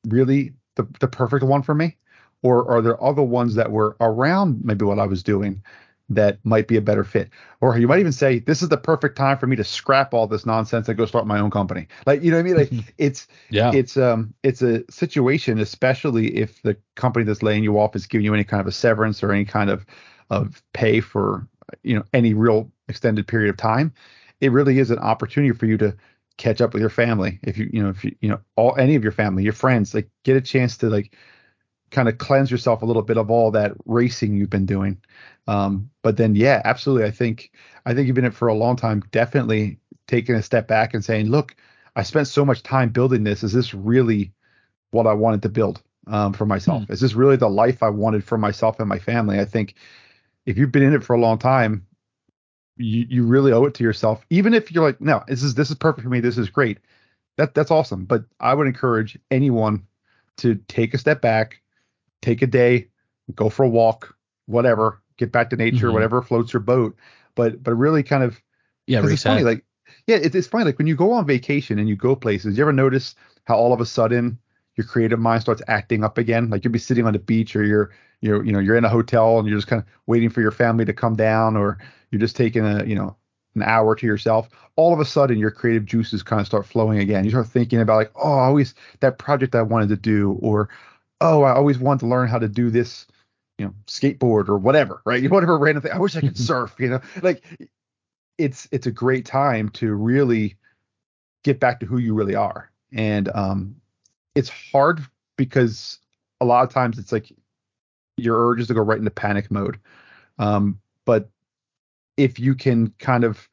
really 0.07 0.53
the, 0.77 0.87
the 1.01 1.09
perfect 1.09 1.45
one 1.45 1.63
for 1.63 1.75
me? 1.75 1.97
Or 2.43 2.71
are 2.71 2.81
there 2.81 3.03
other 3.03 3.23
ones 3.23 3.57
that 3.57 3.73
were 3.73 3.97
around 4.01 4.65
maybe 4.65 4.85
what 4.85 4.99
i 4.99 5.07
was 5.07 5.23
doing 5.23 5.63
that 6.11 6.39
might 6.45 6.69
be 6.69 6.77
a 6.77 6.81
better 6.81 7.05
fit. 7.05 7.31
Or 7.61 7.79
you 7.79 7.87
might 7.87 8.01
even 8.01 8.13
say, 8.13 8.39
this 8.39 8.63
is 8.63 8.69
the 8.69 8.77
perfect 8.79 9.17
time 9.17 9.39
for 9.39 9.47
me 9.47 9.57
to 9.57 9.65
scrap 9.65 10.15
all 10.15 10.27
this 10.27 10.47
nonsense 10.47 10.89
and 10.89 10.97
go 10.97 11.07
start 11.07 11.27
my 11.27 11.39
own 11.39 11.51
company. 11.51 11.87
Like, 12.07 12.23
you 12.23 12.31
know 12.31 12.39
what 12.39 12.41
I 12.41 12.45
mean? 12.45 12.57
Like 12.57 12.75
it's 12.99 13.27
Yeah. 13.51 13.79
it's 13.79 13.97
um 13.97 14.35
it's 14.43 14.63
a 14.63 14.85
situation, 14.91 15.59
especially 15.59 16.37
if 16.37 16.63
the 16.63 16.77
company 16.97 17.25
that's 17.25 17.43
laying 17.43 17.63
you 17.63 17.79
off 17.79 17.95
is 17.95 18.07
giving 18.07 18.25
you 18.25 18.35
any 18.35 18.45
kind 18.45 18.61
of 18.61 18.67
a 18.67 18.73
severance 18.73 19.23
or 19.23 19.33
any 19.33 19.45
kind 19.45 19.71
of 19.71 19.85
of 20.31 20.63
pay 20.73 21.01
for 21.01 21.47
you 21.83 21.97
know 21.97 22.05
any 22.15 22.35
real 22.35 22.71
extended 22.89 23.27
period 23.27 23.51
of 23.51 23.57
time. 23.57 23.93
It 24.41 24.53
really 24.53 24.79
is 24.79 24.91
an 24.91 24.99
opportunity 24.99 25.53
for 25.53 25.67
you 25.67 25.77
to 25.79 25.97
catch 26.37 26.61
up 26.61 26.73
with 26.73 26.81
your 26.81 26.91
family. 26.91 27.39
If 27.43 27.59
you 27.59 27.69
you 27.73 27.83
know 27.83 27.91
if 27.91 28.05
you 28.05 28.15
you 28.21 28.29
know 28.29 28.41
all 28.57 28.77
any 28.79 28.95
of 28.95 29.03
your 29.03 29.13
family, 29.13 29.43
your 29.43 29.53
friends, 29.53 29.95
like 29.95 30.09
get 30.25 30.37
a 30.37 30.41
chance 30.41 30.77
to 30.79 30.89
like 30.89 31.15
kind 31.91 32.09
of 32.09 32.19
cleanse 32.19 32.51
yourself 32.51 32.83
a 32.83 32.87
little 32.87 33.03
bit 33.03 33.17
of 33.17 33.31
all 33.31 33.51
that 33.53 33.73
racing 33.87 34.37
you've 34.37 34.51
been 34.51 34.67
doing. 34.67 34.99
Um, 35.47 35.91
but 36.03 36.17
then, 36.17 36.35
yeah, 36.35 36.61
absolutely. 36.65 37.07
I 37.07 37.11
think 37.11 37.53
I 37.87 37.95
think 37.95 38.07
you've 38.07 38.15
been 38.15 38.25
in 38.25 38.33
it 38.33 38.37
for 38.37 38.49
a 38.49 38.55
long 38.55 38.77
time. 38.77 39.03
Definitely 39.11 39.79
taking 40.07 40.35
a 40.35 40.43
step 40.43 40.69
back 40.69 40.95
and 40.95 41.05
saying, 41.05 41.31
look, 41.31 41.57
I 41.97 42.03
spent 42.03 42.29
so 42.29 42.45
much 42.45 42.63
time 42.63 42.91
building 42.91 43.25
this. 43.25 43.43
Is 43.43 43.53
this 43.53 43.75
really 43.75 44.33
what 44.91 45.07
I 45.07 45.13
wanted 45.15 45.43
to 45.43 45.49
build 45.49 45.83
um, 46.07 46.33
for 46.33 46.47
myself? 46.47 46.89
Is 46.91 47.01
this 47.01 47.15
really 47.15 47.37
the 47.37 47.49
life 47.49 47.83
I 47.83 47.91
wanted 47.91 48.25
for 48.25 48.39
myself 48.39 48.79
and 48.81 48.89
my 48.89 48.99
family? 48.99 49.39
I 49.41 49.45
think 49.45 49.75
if 50.47 50.57
you've 50.57 50.73
been 50.73 50.83
in 50.83 50.95
it 50.95 51.05
for 51.05 51.15
a 51.15 51.21
long 51.21 51.39
time, 51.39 51.87
you 52.77 53.07
you 53.09 53.25
really 53.25 53.53
owe 53.53 53.65
it 53.65 53.75
to 53.75 53.85
yourself. 53.85 54.25
Even 54.31 54.55
if 54.55 54.73
you're 54.73 54.85
like, 54.85 55.01
no, 55.01 55.23
this 55.29 55.43
is 55.43 55.55
this 55.55 55.71
is 55.71 55.77
perfect 55.77 56.05
for 56.05 56.11
me. 56.11 56.21
This 56.21 56.39
is 56.39 56.49
great. 56.49 56.79
That 57.37 57.55
that's 57.55 57.71
awesome. 57.71 58.05
But 58.05 58.25
I 58.41 58.55
would 58.55 58.67
encourage 58.67 59.19
anyone 59.31 59.87
to 60.39 60.55
take 60.69 60.95
a 60.95 60.99
step 60.99 61.21
back, 61.21 61.61
take 62.23 62.43
a 62.43 62.47
day, 62.47 62.89
go 63.35 63.49
for 63.49 63.65
a 63.65 63.69
walk, 63.69 64.17
whatever, 64.47 65.03
get 65.17 65.33
back 65.33 65.51
to 65.51 65.57
nature, 65.57 65.89
Mhm. 65.89 65.93
whatever 65.93 66.23
floats 66.23 66.53
your 66.53 66.61
boat. 66.61 66.97
But 67.35 67.63
but 67.63 67.75
really 67.75 68.03
kind 68.03 68.23
of 68.23 68.41
Yeah. 68.87 68.99
because 68.99 69.13
it's 69.13 69.23
funny, 69.23 69.43
like 69.45 69.65
yeah, 70.07 70.17
it's 70.17 70.35
it's 70.35 70.47
funny. 70.49 70.65
Like 70.65 70.79
when 70.79 70.87
you 70.87 70.97
go 70.97 71.13
on 71.13 71.27
vacation 71.27 71.79
and 71.79 71.89
you 71.89 71.97
go 71.97 72.17
places, 72.17 72.57
you 72.57 72.65
ever 72.65 72.73
notice 72.73 73.15
how 73.45 73.57
all 73.57 73.73
of 73.73 73.81
a 73.81 73.87
sudden 73.87 74.39
your 74.77 74.87
creative 74.87 75.19
mind 75.19 75.43
starts 75.43 75.63
acting 75.69 76.05
up 76.05 76.19
again. 76.19 76.51
Like 76.51 76.65
you'll 76.65 76.73
be 76.73 76.79
sitting 76.79 77.07
on 77.07 77.13
the 77.13 77.19
beach 77.19 77.57
or 77.57 77.65
you're 77.65 77.91
you're 78.21 78.45
you 78.45 78.53
know 78.53 78.59
you're 78.59 78.77
in 78.77 78.85
a 78.85 78.89
hotel 78.89 79.39
and 79.39 79.49
you're 79.49 79.57
just 79.59 79.69
kind 79.69 79.83
of 79.83 79.89
waiting 80.07 80.31
for 80.31 80.41
your 80.41 80.51
family 80.51 80.85
to 80.85 80.93
come 80.93 81.17
down 81.17 81.57
or 81.57 81.79
you're 82.11 82.21
just 82.21 82.37
taking 82.37 82.65
a 82.65 82.85
you 82.85 82.95
know 82.95 83.17
an 83.55 83.63
hour 83.63 83.95
to 83.95 84.07
yourself. 84.07 84.49
All 84.77 84.93
of 84.93 85.01
a 85.01 85.05
sudden 85.05 85.39
your 85.39 85.51
creative 85.51 85.85
juices 85.85 86.23
kind 86.23 86.41
of 86.41 86.47
start 86.47 86.67
flowing 86.67 86.99
again. 86.99 87.25
You 87.25 87.31
start 87.31 87.49
thinking 87.49 87.81
about 87.81 87.97
like 87.97 88.13
oh 88.17 88.39
I 88.39 88.47
always 88.47 88.75
that 89.01 89.19
project 89.19 89.55
I 89.55 89.63
wanted 89.63 89.89
to 89.91 89.97
do 89.97 90.33
or 90.41 90.69
oh 91.21 91.43
I 91.43 91.53
always 91.53 91.79
wanted 91.79 92.01
to 92.01 92.07
learn 92.07 92.29
how 92.29 92.39
to 92.39 92.49
do 92.49 92.71
this 92.71 93.07
you 93.59 93.67
know 93.67 93.75
skateboard 93.87 94.49
or 94.49 94.59
whatever 94.59 95.03
right 95.05 95.23
You 95.23 95.29
whatever 95.29 95.59
random 95.59 95.83
thing. 95.83 95.93
I 95.93 95.99
wish 95.99 96.17
I 96.17 96.21
could 96.21 96.39
surf 96.39 96.75
you 96.79 96.89
know 96.89 97.01
like 97.23 97.45
it's 98.37 98.69
it's 98.71 98.87
a 98.87 98.93
great 98.93 99.27
time 99.27 99.69
to 99.71 99.95
really 99.95 100.57
get 101.45 101.61
back 101.61 101.81
to 101.81 101.87
who 101.87 101.99
you 101.99 102.15
really 102.15 102.35
are 102.35 102.71
and 102.93 103.29
um 103.35 103.77
it's 104.35 104.49
hard 104.49 105.01
because 105.37 105.99
a 106.41 106.45
lot 106.45 106.63
of 106.65 106.73
times 106.73 106.99
it's 106.99 107.13
like 107.13 107.33
your 108.19 108.49
urge 108.49 108.61
is 108.61 108.67
to 108.69 108.75
go 108.75 108.83
right 108.83 108.99
into 108.99 109.11
panic 109.11 109.51
mode. 109.51 109.79
Um, 110.39 110.81
but 111.05 111.31
if 112.17 112.39
you 112.39 112.55
can 112.55 112.93
kind 112.99 113.25
of 113.25 113.49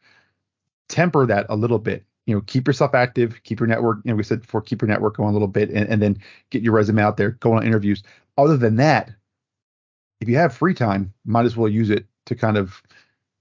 temper 0.89 1.25
that 1.25 1.45
a 1.49 1.55
little 1.55 1.79
bit, 1.79 2.03
you 2.25 2.35
know, 2.35 2.41
keep 2.45 2.67
yourself 2.67 2.95
active, 2.95 3.41
keep 3.43 3.59
your 3.59 3.67
network, 3.67 3.99
you 4.03 4.11
know, 4.11 4.15
we 4.15 4.23
said 4.23 4.41
before, 4.41 4.61
keep 4.61 4.81
your 4.81 4.89
network 4.89 5.17
going 5.17 5.29
a 5.29 5.33
little 5.33 5.47
bit 5.47 5.69
and, 5.69 5.87
and 5.87 6.01
then 6.01 6.17
get 6.49 6.63
your 6.63 6.73
resume 6.73 7.01
out 7.01 7.17
there, 7.17 7.31
go 7.31 7.53
on 7.53 7.65
interviews. 7.65 8.03
Other 8.37 8.57
than 8.57 8.77
that, 8.77 9.11
if 10.21 10.29
you 10.29 10.37
have 10.37 10.53
free 10.53 10.73
time, 10.73 11.13
might 11.25 11.45
as 11.45 11.55
well 11.55 11.69
use 11.69 11.89
it 11.89 12.05
to 12.25 12.35
kind 12.35 12.57
of, 12.57 12.81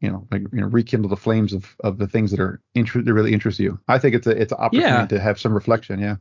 you 0.00 0.10
know, 0.10 0.26
like 0.30 0.42
you 0.52 0.60
know, 0.60 0.66
rekindle 0.66 1.08
the 1.08 1.16
flames 1.16 1.52
of 1.52 1.74
of 1.80 1.98
the 1.98 2.06
things 2.06 2.30
that 2.30 2.40
are 2.40 2.60
inter- 2.74 3.00
that 3.00 3.14
really 3.14 3.32
interest 3.32 3.58
you. 3.58 3.80
I 3.88 3.98
think 3.98 4.14
it's 4.14 4.26
a 4.26 4.30
it's 4.30 4.52
an 4.52 4.58
opportunity 4.58 4.90
yeah. 4.90 5.06
to 5.06 5.20
have 5.20 5.40
some 5.40 5.54
reflection. 5.54 5.98
Yeah. 6.00 6.16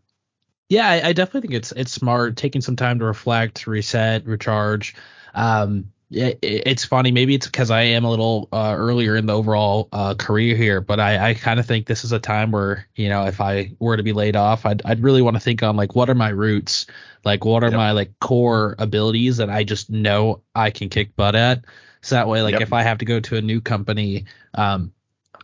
Yeah, 0.69 0.89
I, 0.89 1.09
I, 1.09 1.13
definitely 1.13 1.41
think 1.41 1.53
it's 1.53 1.71
it's 1.73 1.91
smart 1.91 2.37
taking 2.37 2.61
some 2.61 2.77
time 2.77 2.99
to 2.99 3.05
reflect, 3.05 3.67
reset, 3.67 4.25
recharge. 4.25 4.95
Um, 5.35 5.91
it, 6.15 6.39
it's 6.41 6.85
funny. 6.85 7.11
Maybe 7.11 7.35
it's 7.35 7.45
because 7.45 7.71
I 7.71 7.81
am 7.81 8.05
a 8.05 8.09
little 8.09 8.47
uh, 8.51 8.73
earlier 8.77 9.15
in 9.15 9.25
the 9.25 9.33
overall 9.33 9.89
uh, 9.91 10.15
career 10.15 10.55
here, 10.55 10.81
but 10.81 10.99
I, 10.99 11.29
I 11.29 11.33
kind 11.33 11.59
of 11.59 11.65
think 11.65 11.85
this 11.85 12.03
is 12.03 12.11
a 12.11 12.19
time 12.19 12.51
where 12.51 12.87
you 12.95 13.09
know 13.09 13.25
if 13.25 13.41
I 13.41 13.71
were 13.79 13.97
to 13.97 14.03
be 14.03 14.13
laid 14.13 14.35
off, 14.35 14.65
I'd 14.65 14.81
I'd 14.85 15.01
really 15.01 15.21
want 15.21 15.35
to 15.35 15.39
think 15.39 15.63
on 15.63 15.75
like 15.75 15.95
what 15.95 16.09
are 16.09 16.15
my 16.15 16.29
roots, 16.29 16.85
like 17.25 17.45
what 17.45 17.63
are 17.63 17.69
yep. 17.69 17.77
my 17.77 17.91
like 17.91 18.19
core 18.19 18.75
abilities 18.79 19.37
that 19.37 19.49
I 19.49 19.63
just 19.63 19.89
know 19.89 20.41
I 20.55 20.71
can 20.71 20.89
kick 20.89 21.15
butt 21.15 21.35
at. 21.35 21.65
So 22.01 22.15
that 22.15 22.27
way, 22.27 22.41
like 22.41 22.53
yep. 22.53 22.61
if 22.61 22.73
I 22.73 22.83
have 22.83 22.97
to 22.99 23.05
go 23.05 23.19
to 23.19 23.37
a 23.37 23.41
new 23.41 23.61
company, 23.61 24.25
um, 24.53 24.91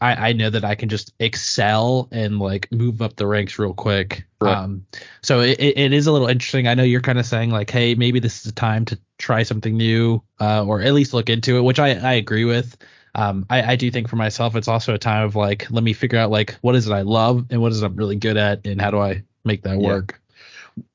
I, 0.01 0.29
I 0.29 0.33
know 0.33 0.49
that 0.49 0.63
I 0.63 0.75
can 0.75 0.89
just 0.89 1.13
excel 1.19 2.07
and 2.11 2.39
like 2.39 2.71
move 2.71 3.01
up 3.01 3.15
the 3.15 3.27
ranks 3.27 3.59
real 3.59 3.73
quick. 3.73 4.25
Right. 4.39 4.55
Um, 4.55 4.85
so 5.21 5.41
it, 5.41 5.59
it 5.59 5.93
is 5.93 6.07
a 6.07 6.11
little 6.11 6.27
interesting. 6.27 6.67
I 6.67 6.73
know 6.73 6.83
you're 6.83 7.01
kind 7.01 7.19
of 7.19 7.25
saying 7.25 7.49
like, 7.51 7.69
hey, 7.69 7.95
maybe 7.95 8.19
this 8.19 8.41
is 8.41 8.51
a 8.51 8.55
time 8.55 8.85
to 8.85 8.99
try 9.17 9.43
something 9.43 9.75
new, 9.75 10.23
uh, 10.39 10.65
or 10.65 10.81
at 10.81 10.93
least 10.93 11.13
look 11.13 11.29
into 11.29 11.57
it, 11.57 11.61
which 11.61 11.79
I, 11.79 11.89
I 11.95 12.13
agree 12.13 12.45
with. 12.45 12.77
Um, 13.15 13.45
I, 13.49 13.73
I 13.73 13.75
do 13.75 13.91
think 13.91 14.07
for 14.07 14.15
myself, 14.15 14.55
it's 14.55 14.67
also 14.67 14.93
a 14.93 14.99
time 14.99 15.25
of 15.25 15.35
like, 15.35 15.69
let 15.71 15.83
me 15.83 15.93
figure 15.93 16.19
out 16.19 16.31
like 16.31 16.55
what 16.61 16.75
is 16.75 16.87
it 16.87 16.93
I 16.93 17.01
love 17.01 17.47
and 17.49 17.61
what 17.61 17.71
is 17.71 17.81
it 17.81 17.85
I'm 17.85 17.95
really 17.95 18.15
good 18.15 18.37
at, 18.37 18.65
and 18.65 18.79
how 18.79 18.91
do 18.91 18.99
I 18.99 19.23
make 19.43 19.63
that 19.63 19.81
yeah. 19.81 19.87
work. 19.87 20.21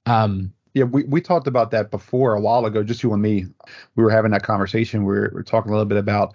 Um, 0.06 0.52
yeah, 0.72 0.84
we, 0.84 1.04
we 1.04 1.20
talked 1.20 1.46
about 1.46 1.70
that 1.72 1.90
before 1.90 2.34
a 2.34 2.40
while 2.40 2.66
ago, 2.66 2.82
just 2.82 3.02
you 3.02 3.12
and 3.12 3.22
me. 3.22 3.46
We 3.96 4.02
were 4.02 4.10
having 4.10 4.30
that 4.30 4.42
conversation. 4.42 5.04
We 5.04 5.12
were, 5.14 5.28
we 5.32 5.36
were 5.36 5.42
talking 5.42 5.70
a 5.70 5.74
little 5.74 5.88
bit 5.88 5.98
about 5.98 6.34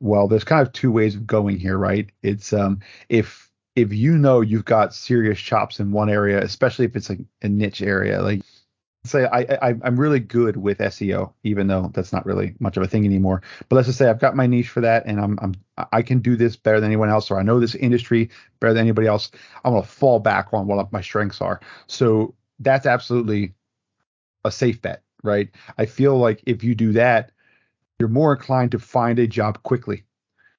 well, 0.00 0.28
there's 0.28 0.44
kind 0.44 0.66
of 0.66 0.72
two 0.72 0.92
ways 0.92 1.14
of 1.14 1.26
going 1.26 1.58
here, 1.58 1.78
right? 1.78 2.10
It's 2.22 2.52
um 2.52 2.80
if 3.08 3.50
if 3.74 3.92
you 3.92 4.16
know 4.16 4.40
you've 4.40 4.64
got 4.64 4.94
serious 4.94 5.38
chops 5.38 5.80
in 5.80 5.92
one 5.92 6.08
area, 6.10 6.40
especially 6.42 6.86
if 6.86 6.96
it's 6.96 7.10
like 7.10 7.20
a 7.42 7.48
niche 7.48 7.82
area, 7.82 8.22
like 8.22 8.42
say 9.04 9.26
I, 9.26 9.40
I 9.62 9.74
I'm 9.82 9.98
really 9.98 10.20
good 10.20 10.56
with 10.56 10.78
SEO, 10.78 11.32
even 11.44 11.66
though 11.66 11.90
that's 11.94 12.12
not 12.12 12.26
really 12.26 12.54
much 12.58 12.76
of 12.76 12.82
a 12.82 12.88
thing 12.88 13.04
anymore. 13.04 13.42
But 13.68 13.76
let's 13.76 13.86
just 13.86 13.98
say 13.98 14.08
I've 14.08 14.18
got 14.18 14.36
my 14.36 14.46
niche 14.46 14.68
for 14.68 14.80
that, 14.80 15.06
and 15.06 15.20
I'm 15.20 15.38
I'm 15.40 15.54
I 15.92 16.02
can 16.02 16.18
do 16.20 16.36
this 16.36 16.56
better 16.56 16.80
than 16.80 16.88
anyone 16.88 17.08
else, 17.08 17.30
or 17.30 17.38
I 17.38 17.42
know 17.42 17.60
this 17.60 17.74
industry 17.74 18.30
better 18.60 18.74
than 18.74 18.82
anybody 18.82 19.06
else. 19.06 19.30
I'm 19.64 19.72
gonna 19.72 19.86
fall 19.86 20.18
back 20.18 20.48
on 20.52 20.66
what 20.66 20.92
my 20.92 21.00
strengths 21.00 21.40
are. 21.40 21.60
So 21.86 22.34
that's 22.60 22.86
absolutely 22.86 23.54
a 24.44 24.50
safe 24.50 24.80
bet, 24.80 25.02
right? 25.22 25.48
I 25.78 25.86
feel 25.86 26.16
like 26.18 26.42
if 26.46 26.64
you 26.64 26.74
do 26.74 26.92
that, 26.92 27.32
you're 27.98 28.08
more 28.08 28.34
inclined 28.34 28.72
to 28.72 28.78
find 28.78 29.18
a 29.18 29.26
job 29.26 29.62
quickly, 29.62 30.04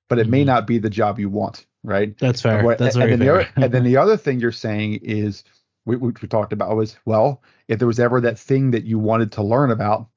but 0.08 0.20
it 0.20 0.24
mm-hmm. 0.24 0.32
may 0.32 0.44
not 0.44 0.67
be 0.67 0.77
the 0.77 0.89
job 0.89 1.20
you 1.20 1.29
want, 1.29 1.65
right? 1.84 2.17
That's 2.20 2.41
fair. 2.41 2.63
What, 2.63 2.77
That's 2.77 2.96
and, 2.96 3.03
very 3.03 3.13
and 3.13 3.22
fair. 3.22 3.34
The 3.34 3.39
other, 3.39 3.50
and 3.65 3.74
then 3.74 3.84
the 3.84 3.98
other 3.98 4.17
thing 4.17 4.39
you're 4.39 4.51
saying 4.51 5.00
is, 5.03 5.44
we, 5.86 5.96
we 5.96 6.12
talked 6.12 6.51
about 6.51 6.75
was, 6.75 6.98
well, 7.06 7.41
if 7.67 7.79
there 7.79 7.88
was 7.88 8.00
ever 8.00 8.20
that 8.22 8.38
thing 8.38 8.72
that 8.72 8.84
you 8.84 9.00
wanted 9.00 9.32
to 9.34 9.44
learn 9.44 9.72
about, 9.72 10.08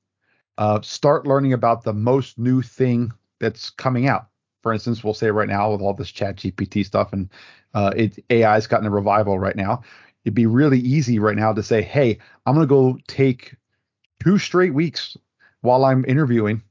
uh, 0.58 0.80
start 0.82 1.26
learning 1.26 1.52
about 1.52 1.84
the 1.84 1.92
most 1.92 2.38
new 2.38 2.60
thing 2.60 3.12
that's 3.38 3.70
coming 3.70 4.08
out. 4.08 4.28
For 4.62 4.72
instance, 4.72 5.02
we'll 5.02 5.14
say 5.14 5.30
right 5.30 5.48
now 5.48 5.72
with 5.72 5.80
all 5.80 5.94
this 5.94 6.10
Chat 6.10 6.36
GPT 6.36 6.84
stuff 6.84 7.12
and 7.12 7.30
uh, 7.72 7.92
it 7.96 8.22
AI's 8.30 8.66
gotten 8.66 8.86
a 8.86 8.90
revival 8.90 9.38
right 9.38 9.56
now. 9.56 9.82
It'd 10.24 10.34
be 10.34 10.46
really 10.46 10.80
easy 10.80 11.18
right 11.18 11.36
now 11.36 11.52
to 11.52 11.62
say, 11.62 11.80
hey, 11.80 12.18
I'm 12.44 12.54
gonna 12.54 12.66
go 12.66 12.98
take 13.06 13.54
two 14.22 14.38
straight 14.38 14.74
weeks 14.74 15.16
while 15.62 15.84
I'm 15.84 16.04
interviewing 16.06 16.62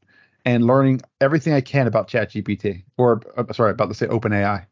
and 0.49 0.65
learning 0.65 0.99
everything 1.21 1.53
I 1.53 1.61
can 1.61 1.85
about 1.85 2.07
ChatGPT 2.07 2.83
or 2.97 3.21
uh, 3.37 3.53
sorry, 3.53 3.69
about 3.69 3.89
to 3.89 3.93
say 3.93 4.07
OpenAI. 4.07 4.65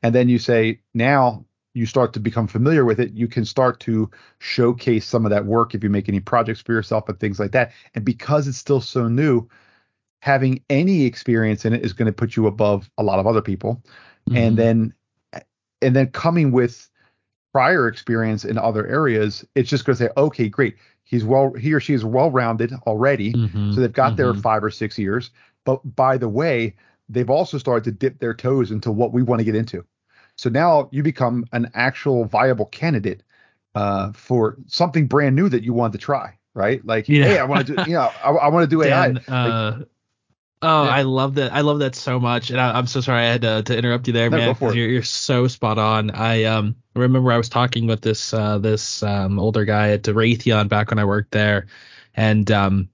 And 0.00 0.14
then 0.14 0.28
you 0.28 0.38
say 0.38 0.78
now 0.94 1.44
you 1.74 1.86
start 1.86 2.12
to 2.12 2.20
become 2.20 2.46
familiar 2.46 2.84
with 2.84 3.00
it, 3.00 3.12
you 3.14 3.26
can 3.26 3.44
start 3.44 3.80
to 3.80 4.08
showcase 4.38 5.04
some 5.04 5.26
of 5.26 5.30
that 5.30 5.44
work 5.44 5.74
if 5.74 5.82
you 5.82 5.90
make 5.90 6.08
any 6.08 6.20
projects 6.20 6.60
for 6.60 6.72
yourself 6.72 7.08
and 7.08 7.18
things 7.18 7.40
like 7.40 7.50
that. 7.50 7.72
And 7.96 8.04
because 8.04 8.46
it's 8.46 8.58
still 8.58 8.80
so 8.80 9.08
new, 9.08 9.48
having 10.22 10.62
any 10.70 11.04
experience 11.04 11.64
in 11.64 11.72
it 11.72 11.84
is 11.84 11.92
going 11.92 12.06
to 12.06 12.12
put 12.12 12.36
you 12.36 12.46
above 12.46 12.88
a 12.96 13.02
lot 13.02 13.18
of 13.18 13.26
other 13.26 13.42
people. 13.42 13.82
Mm-hmm. 14.30 14.36
And 14.36 14.56
then 14.56 14.94
and 15.82 15.96
then 15.96 16.06
coming 16.08 16.52
with 16.52 16.88
prior 17.52 17.88
experience 17.88 18.44
in 18.44 18.56
other 18.56 18.86
areas, 18.86 19.44
it's 19.56 19.68
just 19.68 19.84
going 19.84 19.96
to 19.96 20.04
say, 20.04 20.10
okay, 20.16 20.48
great 20.48 20.76
he's 21.08 21.24
well 21.24 21.52
he 21.54 21.72
or 21.72 21.80
she 21.80 21.94
is 21.94 22.04
well 22.04 22.30
rounded 22.30 22.72
already 22.86 23.32
mm-hmm, 23.32 23.72
so 23.72 23.80
they've 23.80 23.92
got 23.92 24.08
mm-hmm. 24.08 24.16
their 24.16 24.34
five 24.34 24.62
or 24.62 24.70
six 24.70 24.98
years. 24.98 25.30
But 25.64 25.80
by 25.96 26.18
the 26.18 26.28
way 26.28 26.76
they've 27.08 27.30
also 27.30 27.56
started 27.56 27.84
to 27.84 27.92
dip 27.92 28.18
their 28.18 28.34
toes 28.34 28.70
into 28.70 28.92
what 28.92 29.12
we 29.12 29.22
want 29.22 29.40
to 29.40 29.44
get 29.44 29.54
into. 29.54 29.84
So 30.36 30.50
now 30.50 30.88
you 30.92 31.02
become 31.02 31.46
an 31.52 31.70
actual 31.74 32.26
viable 32.26 32.66
candidate 32.66 33.22
uh, 33.74 34.12
for 34.12 34.56
something 34.66 35.06
brand 35.06 35.34
new 35.34 35.48
that 35.48 35.64
you 35.64 35.72
want 35.72 35.92
to 35.94 35.98
try 35.98 36.34
right? 36.54 36.84
Like 36.84 37.08
yeah. 37.08 37.24
hey 37.24 37.38
i 37.38 37.44
want 37.44 37.66
to 37.68 37.76
do 37.76 37.82
you 37.86 37.94
know 37.96 38.10
i, 38.24 38.30
I 38.30 38.48
want 38.48 38.68
to 38.68 38.76
do 38.76 38.82
Dan, 38.82 39.20
ai 39.28 39.32
uh, 39.32 39.76
like, 39.78 39.88
Oh, 40.60 40.84
yeah. 40.84 40.90
I 40.90 41.02
love 41.02 41.34
that. 41.36 41.52
I 41.52 41.60
love 41.60 41.78
that 41.80 41.94
so 41.94 42.18
much. 42.18 42.50
And 42.50 42.60
I, 42.60 42.78
am 42.78 42.86
so 42.86 43.00
sorry 43.00 43.22
I 43.22 43.30
had 43.30 43.42
to, 43.42 43.62
to 43.62 43.78
interrupt 43.78 44.06
you 44.08 44.12
there, 44.12 44.28
no, 44.28 44.38
man. 44.38 44.56
You're, 44.60 44.88
you're 44.88 45.02
so 45.02 45.46
spot 45.46 45.78
on. 45.78 46.10
I 46.10 46.44
um 46.44 46.74
remember 46.96 47.30
I 47.30 47.36
was 47.36 47.48
talking 47.48 47.86
with 47.86 48.00
this 48.00 48.34
uh 48.34 48.58
this 48.58 49.02
um 49.02 49.38
older 49.38 49.64
guy 49.64 49.90
at 49.90 50.02
Raytheon 50.02 50.68
back 50.68 50.90
when 50.90 50.98
I 50.98 51.04
worked 51.04 51.30
there, 51.30 51.66
and 52.14 52.50
um 52.50 52.88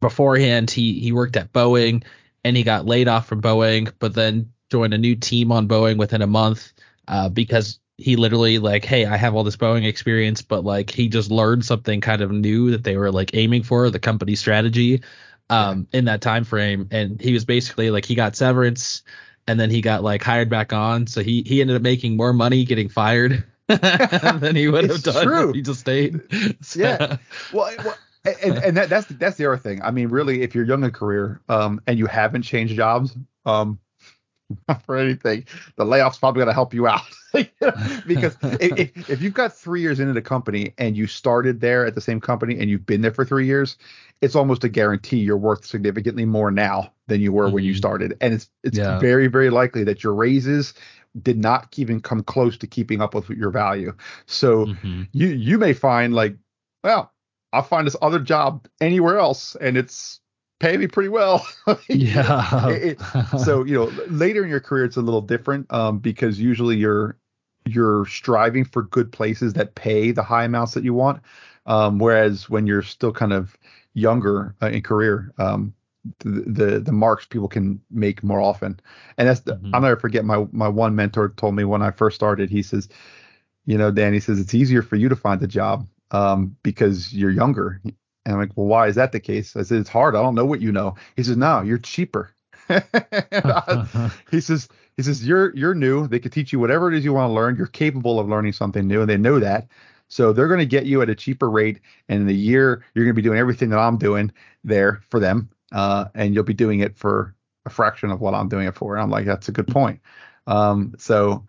beforehand 0.00 0.70
he 0.70 0.98
he 0.98 1.12
worked 1.12 1.36
at 1.36 1.52
Boeing 1.52 2.04
and 2.44 2.56
he 2.56 2.62
got 2.62 2.86
laid 2.86 3.08
off 3.08 3.26
from 3.26 3.42
Boeing, 3.42 3.92
but 3.98 4.14
then 4.14 4.52
joined 4.70 4.94
a 4.94 4.98
new 4.98 5.14
team 5.14 5.52
on 5.52 5.68
Boeing 5.68 5.98
within 5.98 6.22
a 6.22 6.26
month 6.26 6.72
uh 7.06 7.28
because 7.28 7.80
he 7.98 8.14
literally 8.14 8.58
like 8.58 8.84
hey 8.84 9.04
i 9.04 9.16
have 9.16 9.34
all 9.34 9.42
this 9.42 9.56
boeing 9.56 9.84
experience 9.84 10.40
but 10.40 10.64
like 10.64 10.88
he 10.88 11.08
just 11.08 11.32
learned 11.32 11.64
something 11.64 12.00
kind 12.00 12.22
of 12.22 12.30
new 12.30 12.70
that 12.70 12.84
they 12.84 12.96
were 12.96 13.10
like 13.10 13.34
aiming 13.34 13.64
for 13.64 13.90
the 13.90 13.98
company 13.98 14.36
strategy 14.36 15.02
um, 15.50 15.86
in 15.92 16.06
that 16.06 16.20
time 16.20 16.44
frame, 16.44 16.88
and 16.90 17.20
he 17.20 17.32
was 17.32 17.44
basically 17.44 17.90
like 17.90 18.04
he 18.04 18.14
got 18.14 18.36
severance, 18.36 19.02
and 19.46 19.58
then 19.58 19.70
he 19.70 19.80
got 19.80 20.02
like 20.02 20.22
hired 20.22 20.48
back 20.48 20.72
on, 20.72 21.06
so 21.06 21.22
he 21.22 21.42
he 21.46 21.60
ended 21.60 21.76
up 21.76 21.82
making 21.82 22.16
more 22.16 22.32
money 22.32 22.64
getting 22.64 22.88
fired 22.88 23.44
than 23.66 24.56
he 24.56 24.68
would 24.68 24.88
have 24.90 25.02
done 25.02 25.26
true. 25.26 25.50
if 25.50 25.54
he 25.54 25.62
just 25.62 25.80
stayed. 25.80 26.20
So. 26.60 26.80
Yeah, 26.80 27.16
well, 27.52 27.74
well 27.84 27.96
and, 28.42 28.58
and 28.58 28.76
that, 28.76 28.88
that's 28.88 29.06
that's 29.06 29.36
the 29.36 29.46
other 29.46 29.56
thing. 29.56 29.82
I 29.82 29.90
mean, 29.90 30.08
really, 30.08 30.42
if 30.42 30.54
you're 30.54 30.64
young 30.64 30.84
in 30.84 30.90
career, 30.90 31.40
um, 31.48 31.80
and 31.86 31.98
you 31.98 32.06
haven't 32.06 32.42
changed 32.42 32.74
jobs, 32.76 33.16
um, 33.46 33.78
for 34.84 34.96
anything, 34.96 35.44
the 35.76 35.84
layoff's 35.84 36.18
probably 36.18 36.40
going 36.40 36.48
to 36.48 36.54
help 36.54 36.72
you 36.72 36.86
out. 36.86 37.02
because 38.06 38.36
if, 38.42 39.10
if 39.10 39.22
you've 39.22 39.34
got 39.34 39.52
three 39.52 39.80
years 39.80 40.00
into 40.00 40.12
the 40.12 40.22
company 40.22 40.72
and 40.78 40.96
you 40.96 41.06
started 41.06 41.60
there 41.60 41.84
at 41.86 41.94
the 41.94 42.00
same 42.00 42.20
company 42.20 42.58
and 42.58 42.70
you've 42.70 42.86
been 42.86 43.02
there 43.02 43.12
for 43.12 43.24
three 43.24 43.46
years, 43.46 43.76
it's 44.20 44.34
almost 44.34 44.64
a 44.64 44.68
guarantee 44.68 45.18
you're 45.18 45.36
worth 45.36 45.64
significantly 45.64 46.24
more 46.24 46.50
now 46.50 46.92
than 47.06 47.20
you 47.20 47.32
were 47.32 47.46
mm-hmm. 47.46 47.54
when 47.54 47.64
you 47.64 47.72
mm-hmm. 47.72 47.78
started. 47.78 48.16
And 48.20 48.34
it's 48.34 48.48
it's 48.64 48.78
yeah. 48.78 48.98
very 48.98 49.26
very 49.26 49.50
likely 49.50 49.84
that 49.84 50.02
your 50.02 50.14
raises 50.14 50.74
did 51.22 51.38
not 51.38 51.68
even 51.76 52.00
come 52.00 52.22
close 52.22 52.56
to 52.58 52.66
keeping 52.66 53.00
up 53.00 53.14
with 53.14 53.28
your 53.30 53.50
value. 53.50 53.94
So 54.26 54.66
mm-hmm. 54.66 55.02
you 55.12 55.28
you 55.28 55.58
may 55.58 55.72
find 55.72 56.14
like, 56.14 56.36
well, 56.82 57.12
I'll 57.52 57.62
find 57.62 57.86
this 57.86 57.96
other 58.02 58.18
job 58.18 58.66
anywhere 58.80 59.18
else, 59.18 59.56
and 59.60 59.76
it's 59.76 60.20
pay 60.60 60.76
me 60.76 60.86
pretty 60.86 61.08
well. 61.08 61.46
yeah. 61.88 62.68
it, 62.68 63.00
so 63.38 63.64
you 63.64 63.74
know, 63.74 63.92
later 64.08 64.42
in 64.44 64.50
your 64.50 64.60
career, 64.60 64.84
it's 64.84 64.96
a 64.96 65.02
little 65.02 65.20
different 65.20 65.72
um, 65.72 65.98
because 65.98 66.40
usually 66.40 66.76
you're 66.76 67.16
you're 67.66 68.06
striving 68.06 68.64
for 68.64 68.82
good 68.82 69.12
places 69.12 69.52
that 69.54 69.74
pay 69.74 70.10
the 70.10 70.22
high 70.22 70.44
amounts 70.44 70.74
that 70.74 70.84
you 70.84 70.94
want. 70.94 71.22
Um, 71.66 71.98
whereas 71.98 72.48
when 72.48 72.66
you're 72.66 72.82
still 72.82 73.12
kind 73.12 73.32
of 73.32 73.56
younger 73.92 74.54
uh, 74.62 74.68
in 74.68 74.80
career, 74.82 75.32
um, 75.38 75.74
the, 76.20 76.30
the, 76.46 76.80
the 76.80 76.92
marks 76.92 77.26
people 77.26 77.48
can 77.48 77.80
make 77.90 78.22
more 78.22 78.40
often. 78.40 78.80
And 79.18 79.28
that's 79.28 79.40
the, 79.40 79.56
mm-hmm. 79.56 79.74
I'll 79.74 79.82
never 79.82 80.00
forget 80.00 80.24
my 80.24 80.46
my 80.52 80.68
one 80.68 80.96
mentor 80.96 81.30
told 81.36 81.54
me 81.54 81.64
when 81.64 81.82
I 81.82 81.90
first 81.90 82.14
started. 82.14 82.50
He 82.50 82.62
says, 82.62 82.88
you 83.66 83.76
know, 83.76 83.90
Danny 83.90 84.20
says 84.20 84.40
it's 84.40 84.54
easier 84.54 84.82
for 84.82 84.96
you 84.96 85.08
to 85.08 85.16
find 85.16 85.42
a 85.42 85.46
job 85.46 85.86
um, 86.10 86.56
because 86.62 87.12
you're 87.12 87.30
younger. 87.30 87.82
And 88.28 88.34
I'm 88.34 88.42
like, 88.42 88.54
well, 88.56 88.66
why 88.66 88.88
is 88.88 88.94
that 88.96 89.12
the 89.12 89.20
case? 89.20 89.56
I 89.56 89.62
said, 89.62 89.78
it's 89.78 89.88
hard. 89.88 90.14
I 90.14 90.20
don't 90.20 90.34
know 90.34 90.44
what 90.44 90.60
you 90.60 90.70
know. 90.70 90.96
He 91.16 91.22
says, 91.22 91.38
no, 91.38 91.62
you're 91.62 91.78
cheaper. 91.78 92.30
I, 92.68 94.10
he 94.30 94.42
says, 94.42 94.68
he 94.98 95.02
says, 95.02 95.26
you're 95.26 95.56
you're 95.56 95.74
new. 95.74 96.06
They 96.06 96.18
could 96.18 96.32
teach 96.32 96.52
you 96.52 96.58
whatever 96.58 96.92
it 96.92 96.98
is 96.98 97.06
you 97.06 97.14
want 97.14 97.30
to 97.30 97.32
learn. 97.32 97.56
You're 97.56 97.68
capable 97.68 98.20
of 98.20 98.28
learning 98.28 98.52
something 98.52 98.86
new, 98.86 99.00
and 99.00 99.08
they 99.08 99.16
know 99.16 99.40
that. 99.40 99.68
So 100.08 100.34
they're 100.34 100.46
going 100.46 100.60
to 100.60 100.66
get 100.66 100.84
you 100.84 101.00
at 101.00 101.08
a 101.08 101.14
cheaper 101.14 101.48
rate, 101.48 101.80
and 102.10 102.20
in 102.20 102.28
a 102.28 102.38
year, 102.38 102.84
you're 102.92 103.06
going 103.06 103.14
to 103.14 103.16
be 103.16 103.26
doing 103.26 103.38
everything 103.38 103.70
that 103.70 103.78
I'm 103.78 103.96
doing 103.96 104.30
there 104.62 105.00
for 105.08 105.20
them, 105.20 105.48
uh, 105.72 106.06
and 106.14 106.34
you'll 106.34 106.44
be 106.44 106.52
doing 106.52 106.80
it 106.80 106.98
for 106.98 107.34
a 107.64 107.70
fraction 107.70 108.10
of 108.10 108.20
what 108.20 108.34
I'm 108.34 108.50
doing 108.50 108.66
it 108.66 108.74
for. 108.74 108.94
And 108.94 109.02
I'm 109.02 109.10
like, 109.10 109.24
that's 109.24 109.48
a 109.48 109.52
good 109.52 109.68
point. 109.68 110.00
Um, 110.46 110.92
so, 110.98 111.46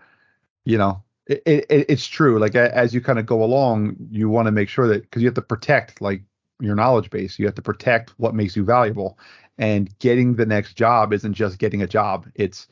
you 0.63 0.77
know, 0.77 1.03
it, 1.25 1.41
it, 1.45 1.65
it's 1.89 2.07
true. 2.07 2.39
Like 2.39 2.55
as 2.55 2.93
you 2.93 3.01
kind 3.01 3.19
of 3.19 3.25
go 3.25 3.43
along, 3.43 3.97
you 4.09 4.29
want 4.29 4.45
to 4.45 4.51
make 4.51 4.69
sure 4.69 4.87
that 4.87 5.01
because 5.01 5.21
you 5.21 5.27
have 5.27 5.35
to 5.35 5.41
protect 5.41 5.99
like 6.01 6.23
your 6.59 6.75
knowledge 6.75 7.09
base. 7.09 7.39
You 7.39 7.45
have 7.45 7.55
to 7.55 7.61
protect 7.61 8.11
what 8.17 8.35
makes 8.35 8.55
you 8.55 8.63
valuable. 8.63 9.17
And 9.57 9.97
getting 9.99 10.35
the 10.35 10.45
next 10.45 10.73
job 10.73 11.13
isn't 11.13 11.33
just 11.33 11.57
getting 11.59 11.81
a 11.81 11.87
job. 11.87 12.27
It's 12.35 12.67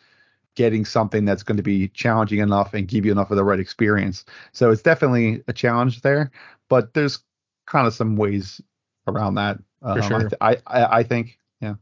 getting 0.55 0.85
something 0.85 1.23
that's 1.23 1.43
going 1.43 1.57
to 1.57 1.63
be 1.63 1.87
challenging 1.89 2.39
enough 2.39 2.73
and 2.73 2.87
give 2.87 3.05
you 3.05 3.11
enough 3.11 3.29
of 3.29 3.37
the 3.37 3.43
right 3.43 3.59
experience. 3.59 4.25
So 4.53 4.71
it's 4.71 4.81
definitely 4.81 5.43
a 5.47 5.53
challenge 5.53 6.01
there, 6.01 6.31
but 6.67 6.93
there's 6.93 7.19
kind 7.67 7.85
of 7.85 7.93
some 7.93 8.15
ways 8.15 8.59
around 9.07 9.35
that. 9.35 9.59
For 9.81 9.89
um, 9.89 10.01
sure. 10.01 10.29
I, 10.41 10.57
I, 10.65 10.97
I 10.99 11.03
think, 11.03 11.37
yeah. 11.61 11.75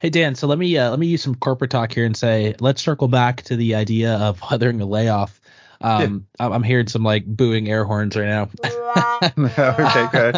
Hey 0.00 0.10
Dan, 0.10 0.36
so 0.36 0.46
let 0.46 0.58
me 0.58 0.78
uh, 0.78 0.90
let 0.90 1.00
me 1.00 1.08
use 1.08 1.22
some 1.22 1.34
corporate 1.34 1.72
talk 1.72 1.92
here 1.92 2.06
and 2.06 2.16
say 2.16 2.54
let's 2.60 2.80
circle 2.80 3.08
back 3.08 3.42
to 3.42 3.56
the 3.56 3.74
idea 3.74 4.14
of 4.14 4.40
weathering 4.50 4.80
a 4.80 4.86
layoff. 4.86 5.40
Um, 5.80 6.26
yeah. 6.38 6.46
I'm 6.48 6.62
hearing 6.62 6.86
some 6.86 7.02
like 7.02 7.26
booing 7.26 7.68
air 7.68 7.84
horns 7.84 8.14
right 8.14 8.26
now. 8.26 8.48
okay, 9.38 10.08
good. 10.10 10.34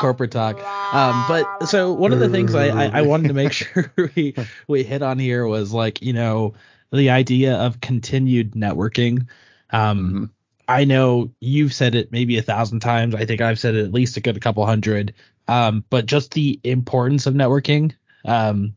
Corporate 0.00 0.30
talk. 0.30 0.56
Um, 0.94 1.24
but 1.28 1.66
so 1.66 1.92
one 1.92 2.12
of 2.12 2.20
the 2.20 2.28
things 2.28 2.54
I, 2.54 2.68
I, 2.68 2.98
I 2.98 3.02
wanted 3.02 3.28
to 3.28 3.34
make 3.34 3.52
sure 3.52 3.92
we 3.96 4.34
we 4.66 4.82
hit 4.82 5.02
on 5.02 5.18
here 5.18 5.46
was 5.46 5.72
like 5.72 6.02
you 6.02 6.12
know 6.12 6.54
the 6.92 7.10
idea 7.10 7.56
of 7.56 7.80
continued 7.80 8.52
networking. 8.52 9.26
Um, 9.70 9.98
mm-hmm. 9.98 10.24
I 10.68 10.84
know 10.84 11.30
you've 11.40 11.74
said 11.74 11.94
it 11.94 12.12
maybe 12.12 12.38
a 12.38 12.42
thousand 12.42 12.80
times. 12.80 13.14
I 13.14 13.26
think 13.26 13.40
I've 13.40 13.58
said 13.58 13.74
it 13.74 13.84
at 13.84 13.92
least 13.92 14.16
a 14.16 14.20
good 14.20 14.40
couple 14.40 14.64
hundred. 14.64 15.14
Um, 15.48 15.84
but 15.90 16.06
just 16.06 16.32
the 16.32 16.58
importance 16.64 17.26
of 17.26 17.34
networking. 17.34 17.92
Um, 18.24 18.74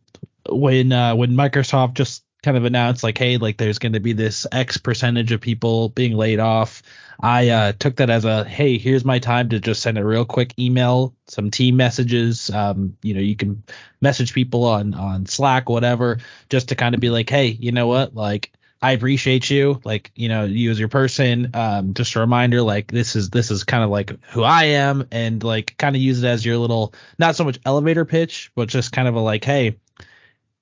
when 0.49 0.91
uh, 0.91 1.15
when 1.15 1.31
Microsoft 1.31 1.93
just 1.93 2.24
kind 2.45 2.55
of 2.55 2.63
announced 2.63 3.03
like, 3.03 3.17
hey, 3.17 3.37
like 3.37 3.57
there's 3.57 3.79
going 3.79 3.93
to 3.93 3.99
be 3.99 4.13
this 4.13 4.47
X 4.51 4.77
percentage 4.77 5.33
of 5.33 5.41
people 5.41 5.89
being 5.89 6.15
laid 6.15 6.39
off. 6.39 6.83
I 7.19 7.49
uh, 7.49 7.71
took 7.73 7.95
that 7.97 8.09
as 8.09 8.23
a 8.23 8.45
hey, 8.45 8.77
here's 8.77 9.03
my 9.03 9.19
time 9.19 9.49
to 9.49 9.59
just 9.59 9.81
send 9.81 9.97
a 9.97 10.05
real 10.05 10.25
quick 10.25 10.53
email, 10.59 11.13
some 11.27 11.49
team 11.49 11.75
messages. 11.75 12.49
Um, 12.51 12.97
you 13.01 13.13
know, 13.13 13.19
you 13.19 13.35
can 13.35 13.63
message 13.99 14.33
people 14.33 14.63
on 14.65 14.93
on 14.93 15.25
Slack, 15.25 15.67
whatever, 15.67 16.19
just 16.49 16.69
to 16.69 16.75
kind 16.75 16.93
of 16.93 17.01
be 17.01 17.09
like, 17.09 17.29
hey, 17.29 17.47
you 17.47 17.73
know 17.73 17.87
what, 17.87 18.15
like. 18.15 18.51
I 18.81 18.91
appreciate 18.91 19.49
you, 19.49 19.81
like 19.83 20.11
you 20.13 20.29
know, 20.29 20.43
you 20.43 20.69
as 20.69 20.77
your 20.77 20.89
person. 20.89 21.49
Um, 21.55 21.95
just 21.95 22.13
a 22.15 22.19
reminder, 22.19 22.61
like 22.61 22.91
this 22.91 23.15
is 23.15 23.31
this 23.31 23.49
is 23.49 23.63
kind 23.63 23.83
of 23.83 23.89
like 23.89 24.11
who 24.29 24.43
I 24.43 24.65
am, 24.65 25.07
and 25.11 25.43
like 25.43 25.75
kind 25.77 25.95
of 25.95 26.01
use 26.03 26.21
it 26.21 26.27
as 26.27 26.45
your 26.45 26.57
little, 26.57 26.93
not 27.17 27.35
so 27.35 27.45
much 27.45 27.57
elevator 27.65 28.05
pitch, 28.05 28.51
but 28.53 28.69
just 28.69 28.91
kind 28.91 29.07
of 29.07 29.15
a 29.15 29.19
like, 29.19 29.43
hey, 29.43 29.77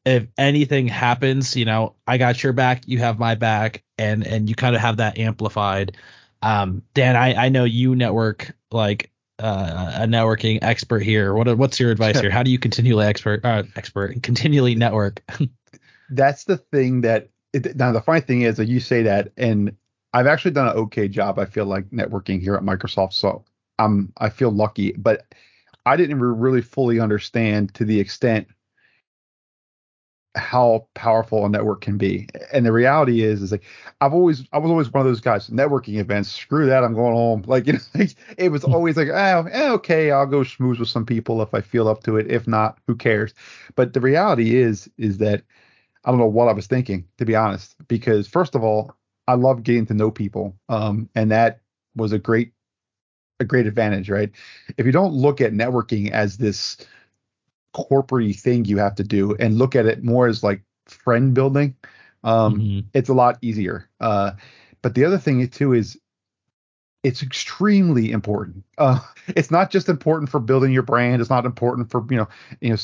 if 0.05 0.27
anything 0.37 0.87
happens, 0.87 1.55
you 1.55 1.65
know, 1.65 1.95
I 2.07 2.17
got 2.17 2.43
your 2.43 2.53
back, 2.53 2.87
you 2.87 2.99
have 2.99 3.19
my 3.19 3.35
back, 3.35 3.83
and 3.97 4.25
and 4.25 4.49
you 4.49 4.55
kind 4.55 4.75
of 4.75 4.81
have 4.81 4.97
that 4.97 5.17
amplified. 5.17 5.97
Um, 6.41 6.83
Dan, 6.93 7.15
I 7.15 7.45
I 7.45 7.49
know 7.49 7.63
you 7.63 7.95
network 7.95 8.53
like 8.71 9.11
uh, 9.39 9.93
a 9.95 10.05
networking 10.05 10.59
expert 10.61 10.99
here. 10.99 11.33
What 11.33 11.57
what's 11.57 11.79
your 11.79 11.91
advice 11.91 12.19
here? 12.19 12.29
How 12.31 12.43
do 12.43 12.51
you 12.51 12.59
continually 12.59 13.05
expert 13.05 13.45
uh, 13.45 13.63
expert 13.75 14.11
and 14.11 14.21
continually 14.21 14.75
network? 14.75 15.23
That's 16.09 16.43
the 16.43 16.57
thing 16.57 17.01
that 17.01 17.29
it, 17.53 17.75
now 17.75 17.91
the 17.91 18.01
funny 18.01 18.21
thing 18.21 18.41
is 18.41 18.57
that 18.57 18.67
you 18.67 18.79
say 18.79 19.03
that, 19.03 19.31
and 19.37 19.75
I've 20.13 20.27
actually 20.27 20.51
done 20.51 20.67
an 20.67 20.73
okay 20.73 21.07
job. 21.07 21.39
I 21.39 21.45
feel 21.45 21.65
like 21.65 21.89
networking 21.91 22.41
here 22.41 22.55
at 22.55 22.61
Microsoft, 22.61 23.13
so 23.13 23.45
I'm 23.79 24.11
I 24.17 24.29
feel 24.29 24.51
lucky, 24.51 24.91
but 24.93 25.33
I 25.85 25.95
didn't 25.95 26.19
really 26.19 26.61
fully 26.61 26.99
understand 26.99 27.73
to 27.75 27.85
the 27.85 27.99
extent 27.99 28.47
how 30.35 30.87
powerful 30.95 31.45
a 31.45 31.49
network 31.49 31.81
can 31.81 31.97
be. 31.97 32.27
And 32.51 32.65
the 32.65 32.71
reality 32.71 33.21
is, 33.21 33.41
is 33.41 33.51
like 33.51 33.63
I've 34.01 34.13
always, 34.13 34.43
I 34.51 34.57
was 34.57 34.71
always 34.71 34.91
one 34.91 35.01
of 35.01 35.07
those 35.07 35.21
guys. 35.21 35.49
Networking 35.49 35.99
events, 35.99 36.31
screw 36.31 36.65
that, 36.65 36.83
I'm 36.83 36.93
going 36.93 37.13
home. 37.13 37.43
Like 37.53 37.67
you 37.67 37.73
know, 37.73 37.79
like, 37.93 38.15
it 38.37 38.49
was 38.49 38.63
mm. 38.63 38.73
always 38.73 38.97
like, 38.97 39.09
oh, 39.09 39.73
okay, 39.75 40.09
I'll 40.09 40.25
go 40.25 40.39
schmooze 40.39 40.79
with 40.79 40.89
some 40.89 41.05
people 41.05 41.41
if 41.43 41.53
I 41.53 41.61
feel 41.61 41.87
up 41.87 42.03
to 42.03 42.17
it. 42.17 42.31
If 42.31 42.47
not, 42.47 42.79
who 42.87 42.95
cares? 42.95 43.33
But 43.75 43.93
the 43.93 44.01
reality 44.01 44.55
is, 44.55 44.89
is 44.97 45.19
that 45.19 45.43
I 46.03 46.09
don't 46.09 46.19
know 46.19 46.25
what 46.25 46.47
I 46.47 46.53
was 46.53 46.65
thinking, 46.65 47.05
to 47.19 47.25
be 47.25 47.35
honest. 47.35 47.75
Because 47.87 48.27
first 48.27 48.55
of 48.55 48.63
all, 48.63 48.95
I 49.27 49.35
love 49.35 49.63
getting 49.63 49.85
to 49.87 49.93
know 49.93 50.09
people, 50.09 50.55
um, 50.67 51.09
and 51.13 51.29
that 51.31 51.61
was 51.95 52.11
a 52.11 52.19
great, 52.19 52.53
a 53.39 53.45
great 53.45 53.67
advantage, 53.67 54.09
right? 54.09 54.31
If 54.77 54.85
you 54.87 54.91
don't 54.91 55.13
look 55.13 55.41
at 55.41 55.53
networking 55.53 56.09
as 56.09 56.37
this 56.37 56.77
corporate 57.73 58.35
thing 58.35 58.65
you 58.65 58.77
have 58.77 58.95
to 58.95 59.03
do 59.03 59.35
and 59.39 59.57
look 59.57 59.75
at 59.75 59.85
it 59.85 60.03
more 60.03 60.27
as 60.27 60.43
like 60.43 60.61
friend 60.87 61.33
building, 61.33 61.75
um, 62.23 62.59
mm-hmm. 62.59 62.87
it's 62.93 63.09
a 63.09 63.13
lot 63.13 63.37
easier. 63.41 63.89
Uh, 63.99 64.31
but 64.81 64.95
the 64.95 65.05
other 65.05 65.17
thing 65.17 65.47
too 65.49 65.73
is 65.73 65.97
it's 67.03 67.21
extremely 67.21 68.11
important. 68.11 68.63
Uh, 68.77 68.99
it's 69.29 69.51
not 69.51 69.71
just 69.71 69.89
important 69.89 70.29
for 70.29 70.39
building 70.39 70.71
your 70.71 70.83
brand. 70.83 71.21
It's 71.21 71.29
not 71.29 71.45
important 71.45 71.89
for 71.91 72.05
you 72.09 72.17
know 72.17 72.27
you 72.61 72.69
know 72.69 72.77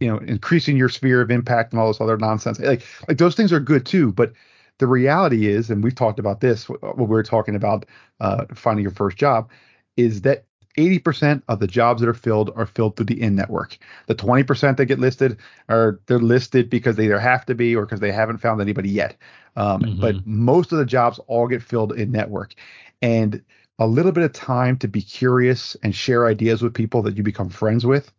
you 0.00 0.08
know 0.08 0.18
increasing 0.18 0.76
your 0.76 0.88
sphere 0.88 1.20
of 1.20 1.30
impact 1.30 1.72
and 1.72 1.80
all 1.80 1.88
this 1.88 2.00
other 2.00 2.16
nonsense. 2.16 2.58
Like 2.58 2.82
like 3.08 3.18
those 3.18 3.34
things 3.34 3.52
are 3.52 3.60
good 3.60 3.86
too, 3.86 4.12
but 4.12 4.32
the 4.78 4.86
reality 4.86 5.46
is, 5.46 5.70
and 5.70 5.84
we've 5.84 5.94
talked 5.94 6.18
about 6.18 6.40
this 6.40 6.68
when 6.68 6.96
we 6.96 7.04
were 7.06 7.22
talking 7.22 7.54
about 7.54 7.84
uh, 8.20 8.46
finding 8.54 8.82
your 8.82 8.92
first 8.92 9.16
job, 9.16 9.50
is 9.96 10.22
that 10.22 10.44
80% 10.76 11.42
of 11.48 11.60
the 11.60 11.66
jobs 11.66 12.00
that 12.00 12.08
are 12.08 12.14
filled 12.14 12.50
are 12.56 12.66
filled 12.66 12.96
through 12.96 13.06
the 13.06 13.20
in 13.20 13.34
network. 13.34 13.78
The 14.06 14.14
20% 14.14 14.76
that 14.76 14.86
get 14.86 14.98
listed 14.98 15.38
are 15.68 16.00
they're 16.06 16.18
listed 16.18 16.70
because 16.70 16.96
they 16.96 17.04
either 17.04 17.18
have 17.18 17.44
to 17.46 17.54
be 17.54 17.76
or 17.76 17.84
because 17.84 18.00
they 18.00 18.12
haven't 18.12 18.38
found 18.38 18.60
anybody 18.60 18.88
yet. 18.88 19.16
Um, 19.56 19.82
mm-hmm. 19.82 20.00
But 20.00 20.26
most 20.26 20.72
of 20.72 20.78
the 20.78 20.86
jobs 20.86 21.20
all 21.26 21.46
get 21.46 21.62
filled 21.62 21.92
in 21.92 22.10
network, 22.10 22.54
and 23.02 23.42
a 23.78 23.86
little 23.86 24.12
bit 24.12 24.24
of 24.24 24.32
time 24.32 24.78
to 24.78 24.88
be 24.88 25.02
curious 25.02 25.76
and 25.82 25.94
share 25.94 26.26
ideas 26.26 26.62
with 26.62 26.74
people 26.74 27.02
that 27.02 27.16
you 27.16 27.22
become 27.22 27.48
friends 27.48 27.84
with 27.84 28.12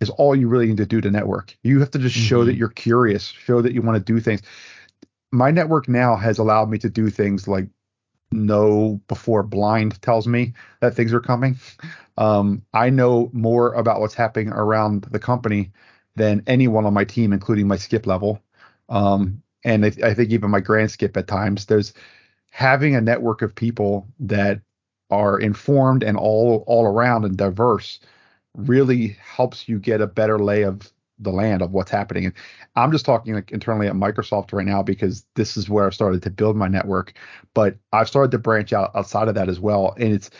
is 0.00 0.10
all 0.10 0.36
you 0.36 0.48
really 0.48 0.66
need 0.66 0.76
to 0.76 0.86
do 0.86 1.00
to 1.00 1.10
network. 1.10 1.56
You 1.62 1.80
have 1.80 1.90
to 1.92 1.98
just 1.98 2.16
mm-hmm. 2.16 2.26
show 2.26 2.44
that 2.44 2.54
you're 2.54 2.68
curious, 2.68 3.28
show 3.28 3.62
that 3.62 3.72
you 3.72 3.82
want 3.82 3.96
to 3.96 4.12
do 4.12 4.20
things. 4.20 4.42
My 5.32 5.50
network 5.50 5.88
now 5.88 6.16
has 6.16 6.38
allowed 6.38 6.70
me 6.70 6.78
to 6.78 6.90
do 6.90 7.10
things 7.10 7.48
like 7.48 7.66
know 8.32 9.00
before 9.08 9.42
blind 9.42 10.00
tells 10.02 10.26
me 10.26 10.52
that 10.80 10.94
things 10.94 11.12
are 11.12 11.20
coming. 11.20 11.56
Um, 12.18 12.62
I 12.72 12.90
know 12.90 13.30
more 13.32 13.72
about 13.74 14.00
what's 14.00 14.14
happening 14.14 14.48
around 14.48 15.02
the 15.10 15.18
company 15.18 15.72
than 16.16 16.42
anyone 16.46 16.86
on 16.86 16.94
my 16.94 17.04
team, 17.04 17.32
including 17.32 17.68
my 17.68 17.76
skip 17.76 18.06
level. 18.06 18.42
Um, 18.88 19.42
and 19.64 19.84
I, 19.84 19.92
I, 20.02 20.14
think 20.14 20.30
even 20.30 20.50
my 20.50 20.60
grand 20.60 20.90
skip 20.90 21.16
at 21.16 21.26
times. 21.26 21.66
There's 21.66 21.92
having 22.50 22.94
a 22.94 23.00
network 23.00 23.42
of 23.42 23.54
people 23.54 24.06
that 24.20 24.60
are 25.10 25.38
informed 25.38 26.02
and 26.02 26.16
all 26.16 26.64
all 26.66 26.84
around 26.84 27.24
and 27.24 27.36
diverse 27.36 28.00
really 28.56 29.16
helps 29.20 29.68
you 29.68 29.78
get 29.78 30.00
a 30.00 30.06
better 30.06 30.38
lay 30.38 30.62
of 30.62 30.90
the 31.18 31.32
land 31.32 31.62
of 31.62 31.72
what's 31.72 31.90
happening. 31.90 32.26
And 32.26 32.34
I'm 32.74 32.92
just 32.92 33.04
talking 33.04 33.34
like 33.34 33.52
internally 33.52 33.86
at 33.86 33.94
Microsoft 33.94 34.52
right 34.52 34.66
now 34.66 34.82
because 34.82 35.26
this 35.34 35.56
is 35.56 35.68
where 35.68 35.86
I 35.86 35.90
started 35.90 36.22
to 36.22 36.30
build 36.30 36.56
my 36.56 36.68
network. 36.68 37.14
But 37.54 37.76
I've 37.92 38.08
started 38.08 38.30
to 38.32 38.38
branch 38.38 38.72
out 38.72 38.90
outside 38.94 39.28
of 39.28 39.34
that 39.34 39.48
as 39.48 39.60
well, 39.60 39.94
and 39.98 40.12
it's 40.12 40.30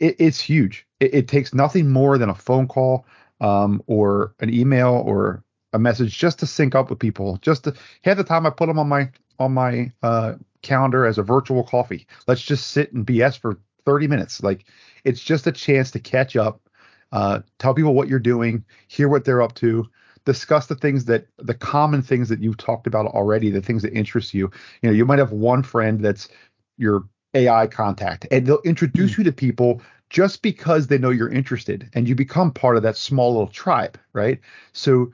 it, 0.00 0.16
it's 0.18 0.40
huge. 0.40 0.86
It, 1.00 1.14
it, 1.14 1.28
takes 1.28 1.54
nothing 1.54 1.90
more 1.90 2.18
than 2.18 2.28
a 2.28 2.34
phone 2.34 2.66
call 2.66 3.06
um, 3.40 3.82
or 3.86 4.34
an 4.40 4.52
email 4.52 5.02
or 5.06 5.44
a 5.72 5.78
message 5.78 6.18
just 6.18 6.40
to 6.40 6.46
sync 6.46 6.74
up 6.74 6.90
with 6.90 6.98
people. 6.98 7.38
Just 7.42 7.64
to 7.64 7.74
have 8.02 8.16
the 8.16 8.24
time 8.24 8.46
I 8.46 8.50
put 8.50 8.66
them 8.66 8.78
on 8.78 8.88
my 8.88 9.10
on 9.38 9.52
my 9.52 9.92
uh, 10.02 10.34
calendar 10.62 11.06
as 11.06 11.18
a 11.18 11.22
virtual 11.22 11.62
coffee. 11.62 12.06
Let's 12.26 12.42
just 12.42 12.68
sit 12.68 12.92
and 12.92 13.06
BS 13.06 13.38
for 13.38 13.58
30 13.84 14.08
minutes. 14.08 14.42
Like 14.42 14.64
it's 15.04 15.20
just 15.20 15.46
a 15.46 15.52
chance 15.52 15.90
to 15.92 16.00
catch 16.00 16.36
up 16.36 16.67
uh, 17.12 17.40
tell 17.58 17.74
people 17.74 17.94
what 17.94 18.08
you're 18.08 18.18
doing, 18.18 18.64
hear 18.88 19.08
what 19.08 19.24
they're 19.24 19.42
up 19.42 19.54
to, 19.56 19.88
discuss 20.24 20.66
the 20.66 20.74
things 20.74 21.06
that 21.06 21.26
the 21.38 21.54
common 21.54 22.02
things 22.02 22.28
that 22.28 22.40
you've 22.40 22.58
talked 22.58 22.86
about 22.86 23.06
already, 23.06 23.50
the 23.50 23.62
things 23.62 23.82
that 23.82 23.92
interest 23.94 24.34
you. 24.34 24.50
You 24.82 24.90
know, 24.90 24.94
you 24.94 25.06
might 25.06 25.18
have 25.18 25.32
one 25.32 25.62
friend 25.62 26.04
that's 26.04 26.28
your 26.76 27.04
AI 27.34 27.66
contact, 27.66 28.26
and 28.30 28.46
they'll 28.46 28.60
introduce 28.64 29.14
mm. 29.14 29.18
you 29.18 29.24
to 29.24 29.32
people 29.32 29.80
just 30.10 30.42
because 30.42 30.86
they 30.86 30.98
know 30.98 31.10
you're 31.10 31.28
interested 31.28 31.88
and 31.94 32.08
you 32.08 32.14
become 32.14 32.50
part 32.50 32.76
of 32.76 32.82
that 32.82 32.96
small 32.96 33.32
little 33.32 33.48
tribe, 33.48 33.98
right? 34.12 34.40
So 34.72 35.12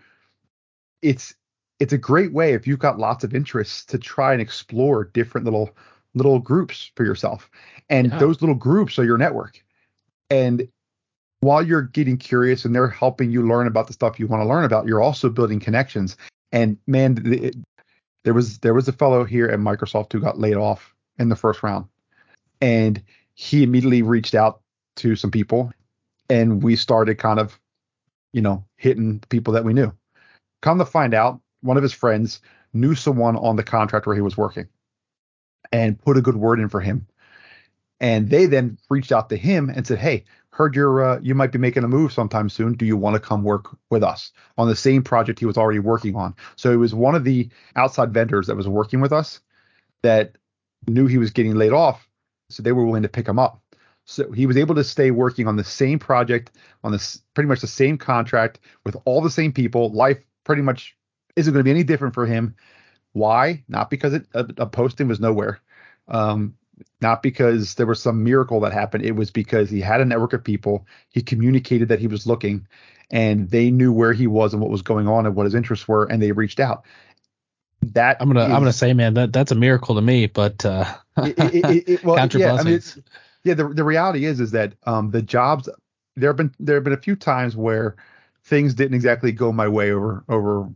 it's 1.03 1.35
it's 1.81 1.93
a 1.93 1.99
great 1.99 2.33
way 2.33 2.55
if 2.55 2.67
you've 2.67 2.79
got 2.79 2.99
lots 2.99 3.25
of 3.25 3.35
interests 3.35 3.85
to 3.87 3.99
try 3.99 4.33
and 4.33 4.41
explore 4.41 5.05
different 5.05 5.45
little 5.45 5.77
little 6.15 6.39
groups 6.39 6.91
for 6.95 7.05
yourself. 7.05 7.51
And 7.91 8.11
yeah. 8.11 8.19
those 8.19 8.41
little 8.41 8.55
groups 8.55 8.99
are 8.99 9.05
your 9.05 9.19
network. 9.19 9.63
And 10.31 10.69
while 11.45 11.63
you're 11.63 11.83
getting 11.83 12.17
curious 12.17 12.65
and 12.65 12.75
they're 12.75 12.89
helping 12.89 13.31
you 13.31 13.47
learn 13.47 13.67
about 13.67 13.87
the 13.87 13.93
stuff 13.93 14.19
you 14.19 14.27
want 14.27 14.43
to 14.43 14.49
learn 14.49 14.65
about, 14.65 14.87
you're 14.87 15.03
also 15.03 15.29
building 15.29 15.61
connections. 15.61 16.17
And 16.53 16.79
man, 16.87 17.21
it, 17.27 17.57
there 18.25 18.35
was 18.35 18.59
there 18.59 18.75
was 18.75 18.89
a 18.89 18.93
fellow 18.93 19.25
here 19.25 19.47
at 19.47 19.59
Microsoft 19.59 20.13
who 20.13 20.21
got 20.21 20.39
laid 20.39 20.57
off 20.57 20.95
in 21.19 21.29
the 21.29 21.37
first 21.37 21.63
round, 21.63 21.87
and 22.61 23.03
he 23.35 23.63
immediately 23.63 24.03
reached 24.03 24.35
out 24.35 24.61
to 24.97 25.17
some 25.17 25.31
people, 25.31 25.73
and 26.31 26.63
we 26.63 26.77
started 26.77 27.19
kind 27.19 27.39
of, 27.39 27.59
you 28.33 28.41
know, 28.41 28.65
hitting 28.77 29.21
people 29.29 29.53
that 29.55 29.65
we 29.65 29.75
knew. 29.75 29.93
Come 30.63 30.79
to 30.79 30.85
find 30.85 31.15
out, 31.15 31.41
one 31.61 31.77
of 31.77 31.83
his 31.83 31.93
friends 31.93 32.41
knew 32.73 32.95
someone 32.95 33.37
on 33.37 33.57
the 33.57 33.63
contract 33.63 34.07
where 34.07 34.17
he 34.17 34.23
was 34.23 34.37
working, 34.37 34.69
and 35.73 36.01
put 36.01 36.17
a 36.17 36.23
good 36.23 36.37
word 36.37 36.61
in 36.61 36.69
for 36.69 36.81
him. 36.81 37.07
And 38.01 38.29
they 38.29 38.47
then 38.47 38.79
reached 38.91 39.13
out 39.13 39.29
to 39.31 39.37
him 39.37 39.71
and 39.71 39.87
said, 39.87 39.99
"Hey, 39.99 40.25
heard 40.55 40.77
you're 40.77 41.05
uh, 41.05 41.19
you 41.21 41.35
might 41.35 41.51
be 41.51 41.59
making 41.59 41.83
a 41.83 41.89
move 41.89 42.13
sometime 42.13 42.49
soon. 42.49 42.75
Do 42.75 42.87
you 42.87 42.97
want 42.97 43.15
to 43.15 43.21
come 43.21 43.43
work 43.43 43.77
with 43.91 44.05
us 44.05 44.31
on 44.57 44.69
the 44.69 44.77
same 44.77 45.03
project 45.03 45.41
he 45.41 45.47
was 45.47 45.59
already 45.59 45.81
working 45.81 46.15
on? 46.15 46.35
So 46.55 46.71
it 46.71 46.77
was 46.77 46.95
one 46.95 47.17
of 47.17 47.25
the 47.25 47.49
outside 47.75 48.15
vendors 48.15 48.47
that 48.47 48.57
was 48.57 48.69
working 48.69 49.01
with 49.01 49.13
us 49.13 49.41
that 50.03 50.37
knew 50.87 51.07
he 51.07 51.19
was 51.19 51.31
getting 51.31 51.57
laid 51.57 51.73
off, 51.73 52.09
so 52.51 52.63
they 52.63 52.71
were 52.71 52.85
willing 52.85 53.03
to 53.03 53.09
pick 53.09 53.27
him 53.27 53.39
up. 53.39 53.61
So 54.05 54.31
he 54.31 54.47
was 54.47 54.57
able 54.57 54.77
to 54.77 54.85
stay 54.85 55.11
working 55.11 55.49
on 55.49 55.57
the 55.57 55.65
same 55.65 55.99
project 55.99 56.53
on 56.85 56.93
this 56.93 57.21
pretty 57.35 57.49
much 57.49 57.61
the 57.61 57.67
same 57.67 57.99
contract 57.99 58.61
with 58.85 58.97
all 59.07 59.23
the 59.23 59.31
same 59.31 59.53
people. 59.53 59.91
Life 59.91 60.19
pretty 60.45 60.63
much 60.63 60.97
isn't 61.35 61.53
going 61.53 61.61
to 61.61 61.65
be 61.65 61.71
any 61.71 61.85
different 61.85 62.15
for 62.15 62.27
him. 62.27 62.55
Why? 63.13 63.65
Not 63.67 63.91
because 63.91 64.15
it, 64.15 64.27
a, 64.35 64.47
a 64.59 64.67
posting 64.67 65.09
was 65.09 65.21
nowhere. 65.21 65.61
Um, 66.07 66.55
not 67.01 67.23
because 67.23 67.75
there 67.75 67.87
was 67.87 68.03
some 68.03 68.25
miracle 68.25 68.61
that 68.61 68.73
happened. 68.73 69.05
It 69.05 69.17
was 69.17 69.31
because 69.31 69.71
he 69.71 69.81
had 69.81 70.01
a 70.01 70.05
network 70.05 70.33
of 70.33 70.43
people. 70.43 70.87
He 71.11 71.23
communicated 71.23 71.89
that 71.89 72.01
he 72.01 72.07
was 72.07 72.27
looking, 72.27 72.67
and 73.11 73.51
they 73.51 73.71
knew 73.71 73.93
where 73.93 74.13
he 74.13 74.27
was 74.27 74.53
and 74.53 74.63
what 74.63 74.71
was 74.71 74.83
going 74.83 75.09
on 75.09 75.27
and 75.27 75.35
what 75.35 75.45
his 75.45 75.55
interests 75.55 75.87
were, 75.87 76.05
and 76.05 76.23
they 76.23 76.33
reached 76.33 76.61
out. 76.61 76.85
That 77.83 78.17
I'm 78.21 78.29
gonna 78.29 78.47
is, 78.47 78.53
I'm 78.53 78.61
gonna 78.61 78.73
say, 78.73 78.95
man, 78.95 79.15
that 79.15 79.33
that's 79.33 79.53
a 79.53 79.57
miracle 79.57 79.95
to 79.95 80.01
me. 80.01 80.27
But 80.27 80.65
uh, 80.65 80.93
it, 81.19 81.39
it, 81.39 81.89
it, 81.89 82.05
well, 82.05 82.17
yeah, 82.33 82.55
I 82.55 82.63
mean, 82.63 82.81
yeah. 83.45 83.55
The 83.55 83.69
the 83.69 83.85
reality 83.85 84.25
is 84.25 84.41
is 84.41 84.53
that 84.53 84.75
um, 84.85 85.11
the 85.11 85.23
jobs 85.23 85.69
there 86.17 86.31
have 86.31 86.37
been 86.37 86.55
there 86.59 86.77
have 86.77 86.85
been 86.85 86.95
a 86.95 86.99
few 86.99 87.17
times 87.17 87.57
where 87.57 87.97
things 88.45 88.75
didn't 88.75 88.95
exactly 88.95 89.33
go 89.33 89.53
my 89.53 89.69
way 89.69 89.91
over 89.91 90.25
over 90.29 90.69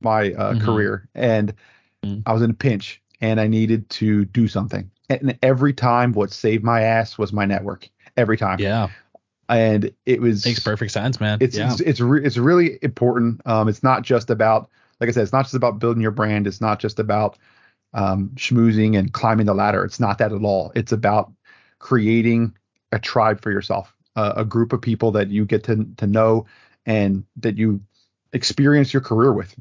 my 0.00 0.32
uh, 0.32 0.54
mm-hmm. 0.54 0.64
career, 0.64 1.08
and 1.14 1.54
mm-hmm. 2.02 2.20
I 2.24 2.32
was 2.32 2.42
in 2.42 2.50
a 2.50 2.54
pinch 2.54 3.02
and 3.20 3.40
I 3.40 3.46
needed 3.46 3.88
to 3.90 4.24
do 4.24 4.48
something 4.48 4.90
and 5.08 5.38
every 5.42 5.72
time 5.72 6.12
what 6.12 6.32
saved 6.32 6.64
my 6.64 6.82
ass 6.82 7.18
was 7.18 7.32
my 7.32 7.44
network. 7.44 7.88
Every 8.16 8.36
time. 8.36 8.58
Yeah. 8.58 8.88
And 9.48 9.92
it 10.04 10.20
was 10.20 10.44
makes 10.44 10.60
perfect 10.60 10.90
sense, 10.90 11.20
man. 11.20 11.38
It's 11.40 11.56
yeah. 11.56 11.72
it's 11.72 11.80
it's, 11.80 12.00
re- 12.00 12.24
it's 12.24 12.36
really 12.36 12.78
important. 12.82 13.40
Um, 13.46 13.68
it's 13.68 13.82
not 13.82 14.02
just 14.02 14.28
about 14.28 14.68
like 15.00 15.08
I 15.08 15.12
said, 15.12 15.22
it's 15.22 15.32
not 15.32 15.44
just 15.44 15.54
about 15.54 15.78
building 15.78 16.02
your 16.02 16.10
brand. 16.10 16.46
It's 16.46 16.60
not 16.60 16.80
just 16.80 16.98
about 16.98 17.38
um, 17.94 18.32
schmoozing 18.34 18.98
and 18.98 19.12
climbing 19.12 19.46
the 19.46 19.54
ladder. 19.54 19.84
It's 19.84 20.00
not 20.00 20.18
that 20.18 20.32
at 20.32 20.42
all. 20.42 20.72
It's 20.74 20.92
about 20.92 21.32
creating 21.78 22.54
a 22.92 22.98
tribe 22.98 23.40
for 23.40 23.50
yourself, 23.50 23.94
uh, 24.16 24.34
a 24.36 24.44
group 24.44 24.72
of 24.72 24.82
people 24.82 25.12
that 25.12 25.28
you 25.28 25.44
get 25.44 25.64
to 25.64 25.86
to 25.96 26.06
know 26.06 26.46
and 26.84 27.24
that 27.36 27.56
you 27.56 27.80
experience 28.32 28.92
your 28.92 29.02
career 29.02 29.32
with. 29.32 29.54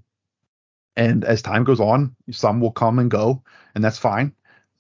And 0.96 1.24
as 1.24 1.42
time 1.42 1.64
goes 1.64 1.80
on, 1.80 2.16
some 2.32 2.60
will 2.60 2.72
come 2.72 3.00
and 3.00 3.12
go, 3.12 3.44
and 3.76 3.84
that's 3.84 4.00
fine. 4.00 4.34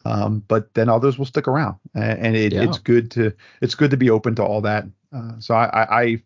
Um, 0.07 0.43
but 0.47 0.73
then 0.73 0.89
others 0.89 1.17
will 1.17 1.25
stick 1.25 1.47
around, 1.47 1.75
and 1.93 2.35
it, 2.35 2.53
yeah. 2.53 2.63
it's 2.63 2.77
good 2.77 3.11
to 3.11 3.33
it's 3.61 3.75
good 3.75 3.91
to 3.91 3.97
be 3.97 4.09
open 4.09 4.35
to 4.35 4.43
all 4.43 4.61
that. 4.61 4.85
Uh, 5.13 5.39
so 5.39 5.53
I, 5.53 6.01
I 6.01 6.23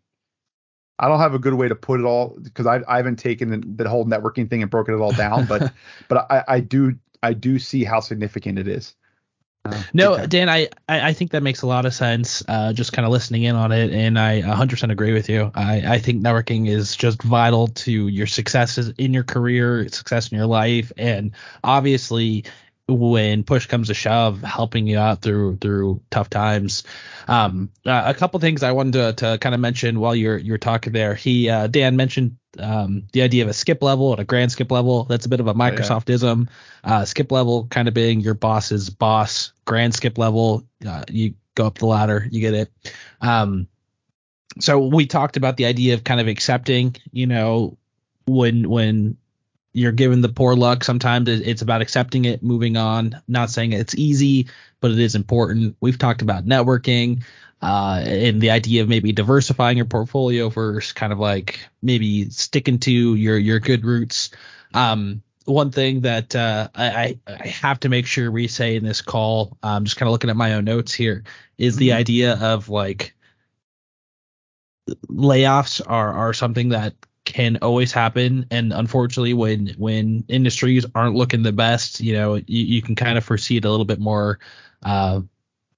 I 1.00 1.08
don't 1.08 1.20
have 1.20 1.34
a 1.34 1.40
good 1.40 1.56
way 1.56 1.68
to 1.68 1.76
put 1.76 2.00
it 2.00 2.04
all 2.04 2.38
because 2.42 2.68
I, 2.68 2.82
I 2.88 2.98
haven't 2.98 3.18
taken 3.18 3.76
the 3.76 3.90
whole 3.90 4.06
networking 4.06 4.50
thing 4.50 4.62
and 4.62 4.70
broken 4.70 4.94
it 4.94 5.00
all 5.00 5.14
down, 5.14 5.48
but 5.48 5.74
but 6.08 6.28
I, 6.30 6.44
I 6.48 6.60
do 6.60 6.96
I 7.24 7.34
do 7.34 7.58
see 7.58 7.84
how 7.84 8.00
significant 8.00 8.60
it 8.60 8.68
is. 8.68 8.94
Uh, 9.66 9.84
no, 9.94 10.14
okay. 10.14 10.28
Dan, 10.28 10.50
I, 10.50 10.70
I 10.90 11.14
think 11.14 11.32
that 11.32 11.44
makes 11.44 11.62
a 11.62 11.68
lot 11.68 11.86
of 11.86 11.94
sense. 11.94 12.44
Uh, 12.48 12.74
just 12.74 12.94
kind 12.94 13.06
of 13.06 13.12
listening 13.12 13.44
in 13.44 13.56
on 13.56 13.72
it, 13.72 13.92
and 13.92 14.18
I 14.18 14.42
100% 14.42 14.92
agree 14.92 15.14
with 15.14 15.30
you. 15.30 15.52
I, 15.54 15.96
I 15.96 16.00
think 16.00 16.24
networking 16.24 16.68
is 16.68 16.96
just 16.96 17.22
vital 17.22 17.68
to 17.68 18.08
your 18.08 18.26
successes 18.26 18.90
in 18.98 19.14
your 19.14 19.24
career, 19.24 19.88
success 19.90 20.32
in 20.32 20.38
your 20.38 20.48
life, 20.48 20.92
and 20.98 21.32
obviously 21.64 22.46
when 22.94 23.44
push 23.44 23.66
comes 23.66 23.88
to 23.88 23.94
shove, 23.94 24.42
helping 24.42 24.88
you 24.88 24.98
out 24.98 25.22
through 25.22 25.58
through 25.58 26.02
tough 26.10 26.30
times. 26.30 26.84
Um, 27.28 27.72
uh, 27.86 28.04
a 28.06 28.14
couple 28.14 28.40
things 28.40 28.64
I 28.64 28.72
wanted 28.72 28.94
to, 28.94 29.14
to 29.14 29.38
kind 29.38 29.56
of 29.56 29.62
mention 29.62 30.00
while 30.00 30.16
you're 30.16 30.38
you're 30.38 30.58
talking 30.58 30.94
there. 30.94 31.16
He 31.16 31.50
uh, 31.50 31.68
Dan 31.68 31.96
mentioned 31.96 32.38
um, 32.60 33.04
the 33.14 33.22
idea 33.22 33.44
of 33.44 33.50
a 33.50 33.54
skip 33.54 33.82
level 33.82 34.12
and 34.12 34.20
a 34.20 34.26
grand 34.26 34.52
skip 34.52 34.72
level. 34.72 35.06
That's 35.06 35.26
a 35.26 35.30
bit 35.30 35.40
of 35.40 35.48
a 35.48 35.54
Microsoftism. 35.54 36.50
Uh, 36.84 37.06
skip 37.06 37.32
level 37.32 37.68
kind 37.68 37.88
of 37.88 37.94
being 37.94 38.20
your 38.22 38.34
boss's 38.34 38.90
boss. 38.90 39.54
Grand 39.66 39.94
skip 39.94 40.18
level, 40.18 40.64
uh, 40.86 41.04
you 41.10 41.36
go 41.56 41.68
up 41.68 41.78
the 41.78 41.86
ladder, 41.86 42.28
you 42.30 42.42
get 42.42 42.54
it. 42.54 42.72
Um, 43.22 43.68
so 44.60 44.80
we 44.80 45.06
talked 45.06 45.38
about 45.38 45.58
the 45.58 45.66
idea 45.66 45.94
of 45.94 46.04
kind 46.04 46.20
of 46.20 46.28
accepting, 46.28 46.96
you 47.12 47.28
know, 47.28 47.78
when 48.26 48.70
when 48.70 49.18
you're 49.74 49.92
given 49.92 50.22
the 50.22 50.30
poor 50.30 50.56
luck. 50.56 50.84
Sometimes 50.84 51.30
it's 51.30 51.62
about 51.62 51.82
accepting 51.82 52.26
it, 52.26 52.44
moving 52.44 52.78
on. 52.78 53.22
Not 53.28 53.50
saying 53.50 53.74
it's 53.74 53.96
easy, 53.96 54.48
but 54.82 54.92
it 54.92 55.00
is 55.00 55.16
important. 55.16 55.76
We've 55.80 55.98
talked 55.98 56.22
about 56.22 56.46
networking 56.46 57.24
uh, 57.62 58.02
and 58.06 58.42
the 58.42 58.52
idea 58.52 58.82
of 58.82 58.90
maybe 58.90 59.12
diversifying 59.12 59.78
your 59.78 59.86
portfolio 59.86 60.50
versus 60.50 60.92
kind 60.92 61.14
of 61.14 61.20
like 61.20 61.60
maybe 61.82 62.30
sticking 62.30 62.80
to 62.80 63.16
your 63.16 63.38
your 63.38 63.60
good 63.60 63.86
roots. 63.86 64.32
Um, 64.74 65.22
one 65.46 65.72
thing 65.72 66.02
that 66.02 66.36
uh, 66.36 66.70
I, 66.76 67.18
I 67.28 67.48
have 67.48 67.80
to 67.82 67.90
make 67.90 68.06
sure 68.06 68.32
we 68.32 68.48
say 68.48 68.76
in 68.76 68.84
this 68.84 69.02
call, 69.02 69.58
I'm 69.64 69.78
um, 69.78 69.86
just 69.86 69.98
kind 69.98 70.08
of 70.08 70.12
looking 70.12 70.30
at 70.30 70.36
my 70.36 70.54
own 70.54 70.66
notes 70.66 70.94
here, 70.94 71.24
is 71.58 71.78
the 71.78 71.90
mm-hmm. 71.90 71.98
idea 71.98 72.34
of 72.40 72.70
like 72.70 73.16
layoffs 75.08 75.82
are 75.86 76.14
are 76.14 76.34
something 76.34 76.70
that 76.70 76.94
can 77.24 77.60
always 77.62 77.92
happen 77.92 78.46
and 78.50 78.74
unfortunately 78.74 79.34
when 79.34 79.68
when 79.78 80.24
industries 80.28 80.86
aren't 80.96 81.16
looking 81.16 81.44
the 81.44 81.52
best 81.52 82.00
you 82.00 82.14
know 82.14 82.36
you, 82.36 82.44
you 82.48 82.82
can 82.82 82.96
kind 82.96 83.18
of 83.18 83.24
foresee 83.24 83.58
it 83.58 83.66
a 83.66 83.70
little 83.70 83.86
bit 83.86 84.00
more 84.00 84.40
uh, 84.84 85.22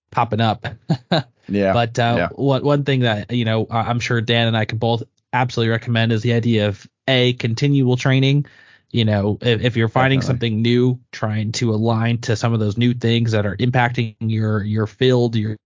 popping 0.09 0.39
up 0.39 0.65
yeah 1.49 1.73
but 1.73 1.99
uh, 1.99 2.15
yeah. 2.17 2.27
one 2.31 2.63
one 2.63 2.83
thing 2.85 3.01
that 3.01 3.31
you 3.31 3.43
know 3.43 3.67
i'm 3.69 3.99
sure 3.99 4.21
dan 4.21 4.47
and 4.47 4.55
i 4.55 4.63
can 4.63 4.77
both 4.77 5.03
absolutely 5.33 5.69
recommend 5.69 6.11
is 6.11 6.21
the 6.21 6.33
idea 6.33 6.67
of 6.67 6.87
a 7.07 7.33
continual 7.33 7.97
training 7.97 8.45
you 8.91 9.03
know 9.03 9.37
if, 9.41 9.61
if 9.61 9.75
you're 9.75 9.89
finding 9.89 10.21
Definitely. 10.21 10.33
something 10.33 10.61
new 10.61 10.99
trying 11.11 11.51
to 11.53 11.71
align 11.71 12.19
to 12.19 12.37
some 12.37 12.53
of 12.53 12.61
those 12.61 12.77
new 12.77 12.93
things 12.93 13.31
that 13.33 13.45
are 13.45 13.57
impacting 13.57 14.15
your 14.19 14.63
your 14.63 14.87
field 14.87 15.35
your 15.35 15.57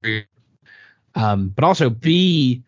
um 1.14 1.50
but 1.50 1.64
also 1.64 1.90
b 1.92 2.64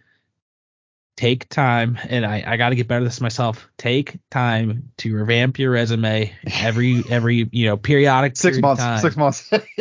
take 1.20 1.50
time 1.50 2.00
and 2.08 2.26
I, 2.26 2.42
I 2.48 2.56
got 2.56 2.70
to 2.70 2.76
get 2.76 2.88
better 2.88 3.02
at 3.02 3.04
this 3.04 3.20
myself. 3.20 3.70
Take 3.78 4.18
time 4.30 4.90
to 5.00 5.14
revamp 5.14 5.60
your 5.60 5.72
resume 5.72 6.34
every 6.62 7.04
every 7.10 7.50
you 7.52 7.66
know 7.66 7.76
periodic 7.76 8.38
six 8.38 8.58
months 8.60 8.82
time. 8.82 9.00
six 9.00 9.18
months. 9.18 9.50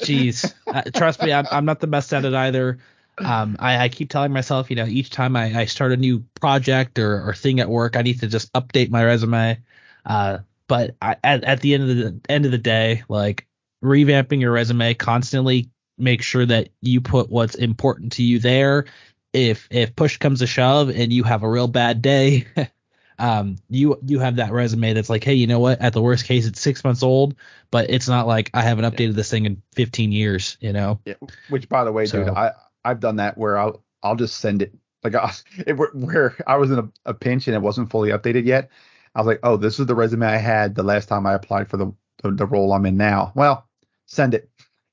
Jeez, 0.00 0.54
uh, 0.66 0.82
trust 0.94 1.22
me, 1.22 1.34
I'm, 1.34 1.46
I'm 1.50 1.66
not 1.66 1.80
the 1.80 1.86
best 1.86 2.14
at 2.14 2.24
it 2.24 2.32
either. 2.32 2.78
Um, 3.18 3.56
I, 3.58 3.76
I 3.76 3.88
keep 3.90 4.08
telling 4.08 4.32
myself, 4.32 4.70
you 4.70 4.76
know, 4.76 4.86
each 4.86 5.10
time 5.10 5.36
I, 5.36 5.54
I 5.54 5.64
start 5.66 5.92
a 5.92 5.98
new 5.98 6.24
project 6.40 6.98
or, 6.98 7.28
or 7.28 7.34
thing 7.34 7.60
at 7.60 7.68
work, 7.68 7.98
I 7.98 8.00
need 8.00 8.20
to 8.20 8.26
just 8.26 8.50
update 8.54 8.88
my 8.88 9.04
resume. 9.04 9.58
Uh, 10.06 10.38
but 10.66 10.96
I, 11.02 11.16
at, 11.22 11.44
at 11.44 11.60
the 11.60 11.74
end 11.74 11.90
of 11.90 11.96
the 11.96 12.20
end 12.30 12.46
of 12.46 12.52
the 12.52 12.58
day, 12.58 13.02
like 13.10 13.46
revamping 13.84 14.40
your 14.40 14.52
resume 14.52 14.94
constantly 14.94 15.68
make 15.98 16.22
sure 16.22 16.46
that 16.46 16.70
you 16.80 17.02
put 17.02 17.28
what's 17.28 17.54
important 17.54 18.12
to 18.12 18.22
you 18.22 18.38
there 18.38 18.86
if 19.32 19.68
if 19.70 19.94
push 19.94 20.16
comes 20.16 20.40
to 20.40 20.46
shove 20.46 20.90
and 20.90 21.12
you 21.12 21.22
have 21.22 21.42
a 21.42 21.48
real 21.48 21.68
bad 21.68 22.02
day, 22.02 22.46
um, 23.18 23.56
you 23.68 23.98
you 24.04 24.18
have 24.18 24.36
that 24.36 24.52
resume 24.52 24.92
that's 24.92 25.10
like, 25.10 25.24
hey, 25.24 25.34
you 25.34 25.46
know 25.46 25.60
what? 25.60 25.80
At 25.80 25.92
the 25.92 26.02
worst 26.02 26.24
case, 26.24 26.46
it's 26.46 26.60
six 26.60 26.82
months 26.82 27.02
old, 27.02 27.34
but 27.70 27.90
it's 27.90 28.08
not 28.08 28.26
like 28.26 28.50
I 28.54 28.62
haven't 28.62 28.84
updated 28.84 29.14
this 29.14 29.30
thing 29.30 29.46
in 29.46 29.62
15 29.74 30.12
years, 30.12 30.56
you 30.60 30.72
know. 30.72 31.00
Yeah. 31.04 31.14
Which, 31.48 31.68
by 31.68 31.84
the 31.84 31.92
way, 31.92 32.06
so, 32.06 32.24
dude, 32.24 32.34
I 32.34 32.52
I've 32.84 33.00
done 33.00 33.16
that 33.16 33.38
where 33.38 33.58
I'll 33.58 33.82
I'll 34.02 34.16
just 34.16 34.38
send 34.38 34.62
it 34.62 34.74
like 35.04 35.14
I, 35.14 35.32
it, 35.66 35.74
where 35.74 36.36
I 36.46 36.56
was 36.56 36.70
in 36.70 36.78
a, 36.78 36.88
a 37.06 37.14
pinch 37.14 37.46
and 37.46 37.54
it 37.54 37.62
wasn't 37.62 37.90
fully 37.90 38.10
updated 38.10 38.46
yet. 38.46 38.70
I 39.14 39.20
was 39.20 39.26
like, 39.26 39.40
oh, 39.42 39.56
this 39.56 39.80
is 39.80 39.86
the 39.86 39.94
resume 39.94 40.26
I 40.26 40.36
had 40.36 40.74
the 40.74 40.82
last 40.82 41.08
time 41.08 41.26
I 41.26 41.34
applied 41.34 41.68
for 41.68 41.76
the 41.76 41.92
the, 42.22 42.30
the 42.32 42.46
role 42.46 42.72
I'm 42.72 42.86
in 42.86 42.96
now. 42.96 43.32
Well, 43.34 43.66
send 44.06 44.34
it. 44.34 44.50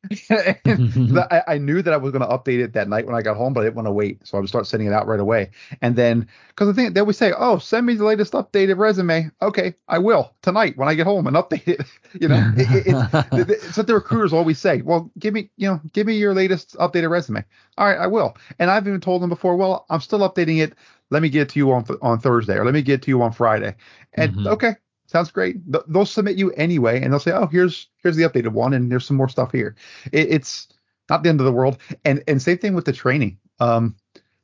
I, 0.29 1.43
I 1.47 1.57
knew 1.57 1.81
that 1.81 1.93
I 1.93 1.97
was 1.97 2.11
going 2.11 2.21
to 2.21 2.27
update 2.27 2.59
it 2.59 2.73
that 2.73 2.87
night 2.87 3.05
when 3.05 3.15
I 3.15 3.21
got 3.21 3.37
home, 3.37 3.53
but 3.53 3.61
I 3.61 3.63
didn't 3.65 3.75
want 3.75 3.87
to 3.87 3.91
wait, 3.91 4.25
so 4.25 4.37
I 4.37 4.41
would 4.41 4.49
start 4.49 4.67
sending 4.67 4.87
it 4.87 4.93
out 4.93 5.07
right 5.07 5.19
away. 5.19 5.51
And 5.81 5.95
then, 5.95 6.27
because 6.49 6.67
the 6.67 6.73
thing 6.73 6.93
they 6.93 6.99
always 6.99 7.17
say, 7.17 7.33
"Oh, 7.37 7.57
send 7.57 7.85
me 7.85 7.95
the 7.95 8.03
latest 8.03 8.33
updated 8.33 8.77
resume." 8.77 9.31
Okay, 9.41 9.75
I 9.87 9.99
will 9.99 10.33
tonight 10.41 10.77
when 10.77 10.87
I 10.87 10.93
get 10.93 11.05
home 11.07 11.27
and 11.27 11.35
update 11.35 11.67
it. 11.67 11.81
You 12.19 12.29
know, 12.29 12.51
it, 12.55 12.87
it, 12.87 13.49
it's, 13.49 13.65
it's 13.65 13.77
what 13.77 13.85
the 13.85 13.93
recruiters 14.01 14.33
always 14.33 14.57
say. 14.57 14.81
Well, 14.81 15.11
give 15.19 15.33
me, 15.33 15.51
you 15.57 15.67
know, 15.67 15.81
give 15.93 16.07
me 16.07 16.15
your 16.15 16.33
latest 16.33 16.75
updated 16.77 17.11
resume. 17.11 17.43
All 17.77 17.87
right, 17.87 17.97
I 17.97 18.07
will. 18.07 18.35
And 18.57 18.71
I've 18.71 18.87
even 18.87 19.01
told 19.01 19.21
them 19.21 19.29
before. 19.29 19.55
Well, 19.55 19.85
I'm 19.89 19.99
still 19.99 20.19
updating 20.19 20.63
it. 20.63 20.73
Let 21.11 21.21
me 21.21 21.29
get 21.29 21.43
it 21.43 21.49
to 21.49 21.59
you 21.59 21.71
on 21.71 21.85
on 22.01 22.19
Thursday, 22.19 22.55
or 22.55 22.65
let 22.65 22.73
me 22.73 22.81
get 22.81 22.95
it 22.95 23.01
to 23.03 23.11
you 23.11 23.21
on 23.21 23.33
Friday. 23.33 23.75
And 24.13 24.31
mm-hmm. 24.33 24.47
okay, 24.47 24.75
sounds 25.07 25.31
great. 25.31 25.57
They'll 25.71 26.05
submit 26.05 26.37
you 26.37 26.51
anyway, 26.51 27.01
and 27.01 27.11
they'll 27.11 27.19
say, 27.19 27.31
"Oh, 27.31 27.47
here's 27.47 27.87
here's 28.03 28.15
the 28.15 28.23
updated 28.23 28.51
one, 28.51 28.73
and 28.73 28.91
there's 28.91 29.05
some 29.05 29.17
more 29.17 29.29
stuff 29.29 29.51
here." 29.51 29.75
It, 30.11 30.29
it's 30.29 30.67
not 31.09 31.23
the 31.23 31.29
end 31.29 31.39
of 31.39 31.45
the 31.45 31.51
world. 31.51 31.77
And 32.05 32.23
and 32.27 32.41
same 32.41 32.57
thing 32.57 32.73
with 32.73 32.85
the 32.85 32.93
training. 32.93 33.37
Um, 33.59 33.95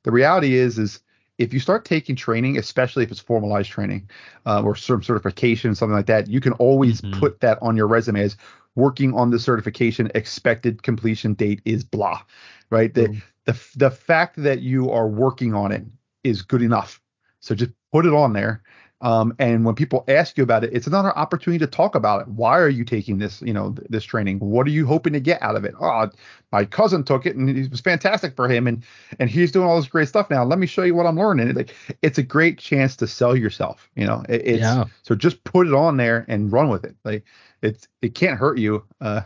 the 0.03 0.11
reality 0.11 0.55
is 0.55 0.79
is 0.79 0.99
if 1.37 1.53
you 1.53 1.59
start 1.59 1.85
taking 1.85 2.15
training, 2.15 2.57
especially 2.57 3.03
if 3.03 3.11
it's 3.11 3.19
formalized 3.19 3.69
training 3.69 4.09
uh, 4.45 4.61
or 4.63 4.75
some 4.75 5.03
certification, 5.03 5.75
something 5.75 5.95
like 5.95 6.05
that, 6.05 6.27
you 6.27 6.39
can 6.39 6.53
always 6.53 7.01
mm-hmm. 7.01 7.19
put 7.19 7.39
that 7.41 7.57
on 7.61 7.75
your 7.75 7.87
resume 7.87 8.21
as 8.21 8.37
working 8.75 9.13
on 9.13 9.31
the 9.31 9.39
certification. 9.39 10.11
Expected 10.15 10.83
completion 10.83 11.33
date 11.33 11.61
is 11.65 11.83
blah, 11.83 12.21
right? 12.69 12.93
The, 12.93 13.21
the 13.45 13.59
the 13.75 13.91
fact 13.91 14.41
that 14.41 14.61
you 14.61 14.91
are 14.91 15.07
working 15.07 15.53
on 15.53 15.71
it 15.71 15.83
is 16.23 16.41
good 16.41 16.61
enough. 16.61 17.01
So 17.39 17.53
just 17.55 17.71
put 17.91 18.05
it 18.05 18.13
on 18.13 18.31
there 18.31 18.63
um, 19.03 19.35
and 19.37 19.65
when 19.65 19.75
people 19.75 20.05
ask 20.07 20.37
you 20.37 20.45
about 20.45 20.63
it, 20.63 20.69
it's 20.71 20.87
another 20.87 21.15
opportunity 21.17 21.59
to 21.63 21.69
talk 21.69 21.93
about 21.93 22.21
it. 22.21 22.27
Why 22.29 22.57
are 22.57 22.69
you 22.69 22.85
taking 22.85 23.17
this, 23.17 23.41
you 23.41 23.51
know, 23.51 23.73
th- 23.73 23.85
this 23.89 24.05
training? 24.05 24.39
What 24.39 24.65
are 24.65 24.69
you 24.69 24.87
hoping 24.87 25.11
to 25.11 25.19
get 25.19 25.41
out 25.41 25.57
of 25.57 25.65
it? 25.65 25.75
Oh, 25.77 26.09
my 26.53 26.63
cousin 26.63 27.03
took 27.03 27.25
it 27.25 27.35
and 27.35 27.49
it 27.49 27.69
was 27.69 27.81
fantastic 27.81 28.33
for 28.33 28.47
him, 28.47 28.65
and 28.65 28.81
and 29.19 29.29
he's 29.29 29.51
doing 29.51 29.67
all 29.67 29.75
this 29.75 29.89
great 29.89 30.07
stuff 30.07 30.29
now. 30.29 30.45
Let 30.45 30.57
me 30.57 30.67
show 30.67 30.83
you 30.83 30.95
what 30.95 31.05
I'm 31.05 31.17
learning. 31.17 31.49
It, 31.49 31.55
like, 31.57 31.75
it's 32.01 32.17
a 32.17 32.23
great 32.23 32.57
chance 32.57 32.95
to 32.97 33.07
sell 33.07 33.35
yourself. 33.35 33.89
You 33.95 34.05
know, 34.05 34.23
it, 34.29 34.41
it's 34.45 34.61
yeah. 34.61 34.85
so 35.01 35.15
just 35.15 35.43
put 35.43 35.67
it 35.67 35.73
on 35.73 35.97
there 35.97 36.23
and 36.29 36.49
run 36.49 36.69
with 36.69 36.85
it. 36.85 36.95
Like 37.03 37.25
it's 37.61 37.89
it 38.01 38.15
can't 38.15 38.39
hurt 38.39 38.57
you. 38.57 38.85
Uh, 39.01 39.21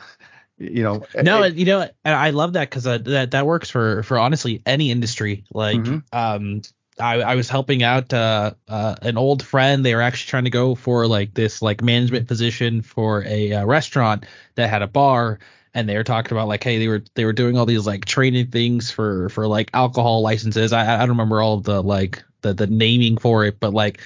you 0.59 0.81
know 0.81 1.05
no 1.21 1.43
it, 1.43 1.53
you 1.53 1.65
know 1.65 1.87
i 2.03 2.31
love 2.31 2.53
that 2.53 2.67
because 2.67 2.87
uh, 2.87 2.97
that 2.97 3.29
that 3.29 3.45
works 3.45 3.69
for 3.69 4.01
for 4.01 4.17
honestly 4.17 4.59
any 4.65 4.89
industry 4.89 5.43
like 5.53 5.77
mm-hmm. 5.77 5.99
um 6.17 6.63
I, 6.99 7.21
I 7.21 7.35
was 7.35 7.49
helping 7.49 7.83
out 7.83 8.13
uh, 8.13 8.53
uh, 8.67 8.95
an 9.01 9.17
old 9.17 9.43
friend. 9.43 9.85
They 9.85 9.95
were 9.95 10.01
actually 10.01 10.29
trying 10.29 10.45
to 10.45 10.49
go 10.49 10.75
for 10.75 11.07
like 11.07 11.33
this 11.33 11.61
like 11.61 11.81
management 11.81 12.27
position 12.27 12.81
for 12.81 13.23
a 13.25 13.53
uh, 13.53 13.65
restaurant 13.65 14.25
that 14.55 14.69
had 14.69 14.81
a 14.81 14.87
bar, 14.87 15.39
and 15.73 15.87
they 15.87 15.95
were 15.95 16.03
talking 16.03 16.31
about 16.31 16.47
like, 16.47 16.63
hey, 16.63 16.79
they 16.79 16.87
were 16.87 17.03
they 17.15 17.25
were 17.25 17.33
doing 17.33 17.57
all 17.57 17.65
these 17.65 17.85
like 17.85 18.05
training 18.05 18.47
things 18.47 18.91
for 18.91 19.29
for 19.29 19.47
like 19.47 19.69
alcohol 19.73 20.21
licenses. 20.21 20.73
I 20.73 20.95
I 20.95 20.99
don't 20.99 21.09
remember 21.09 21.41
all 21.41 21.59
the 21.59 21.81
like 21.83 22.23
the 22.41 22.53
the 22.53 22.67
naming 22.67 23.17
for 23.17 23.45
it, 23.45 23.59
but 23.59 23.73
like 23.73 24.01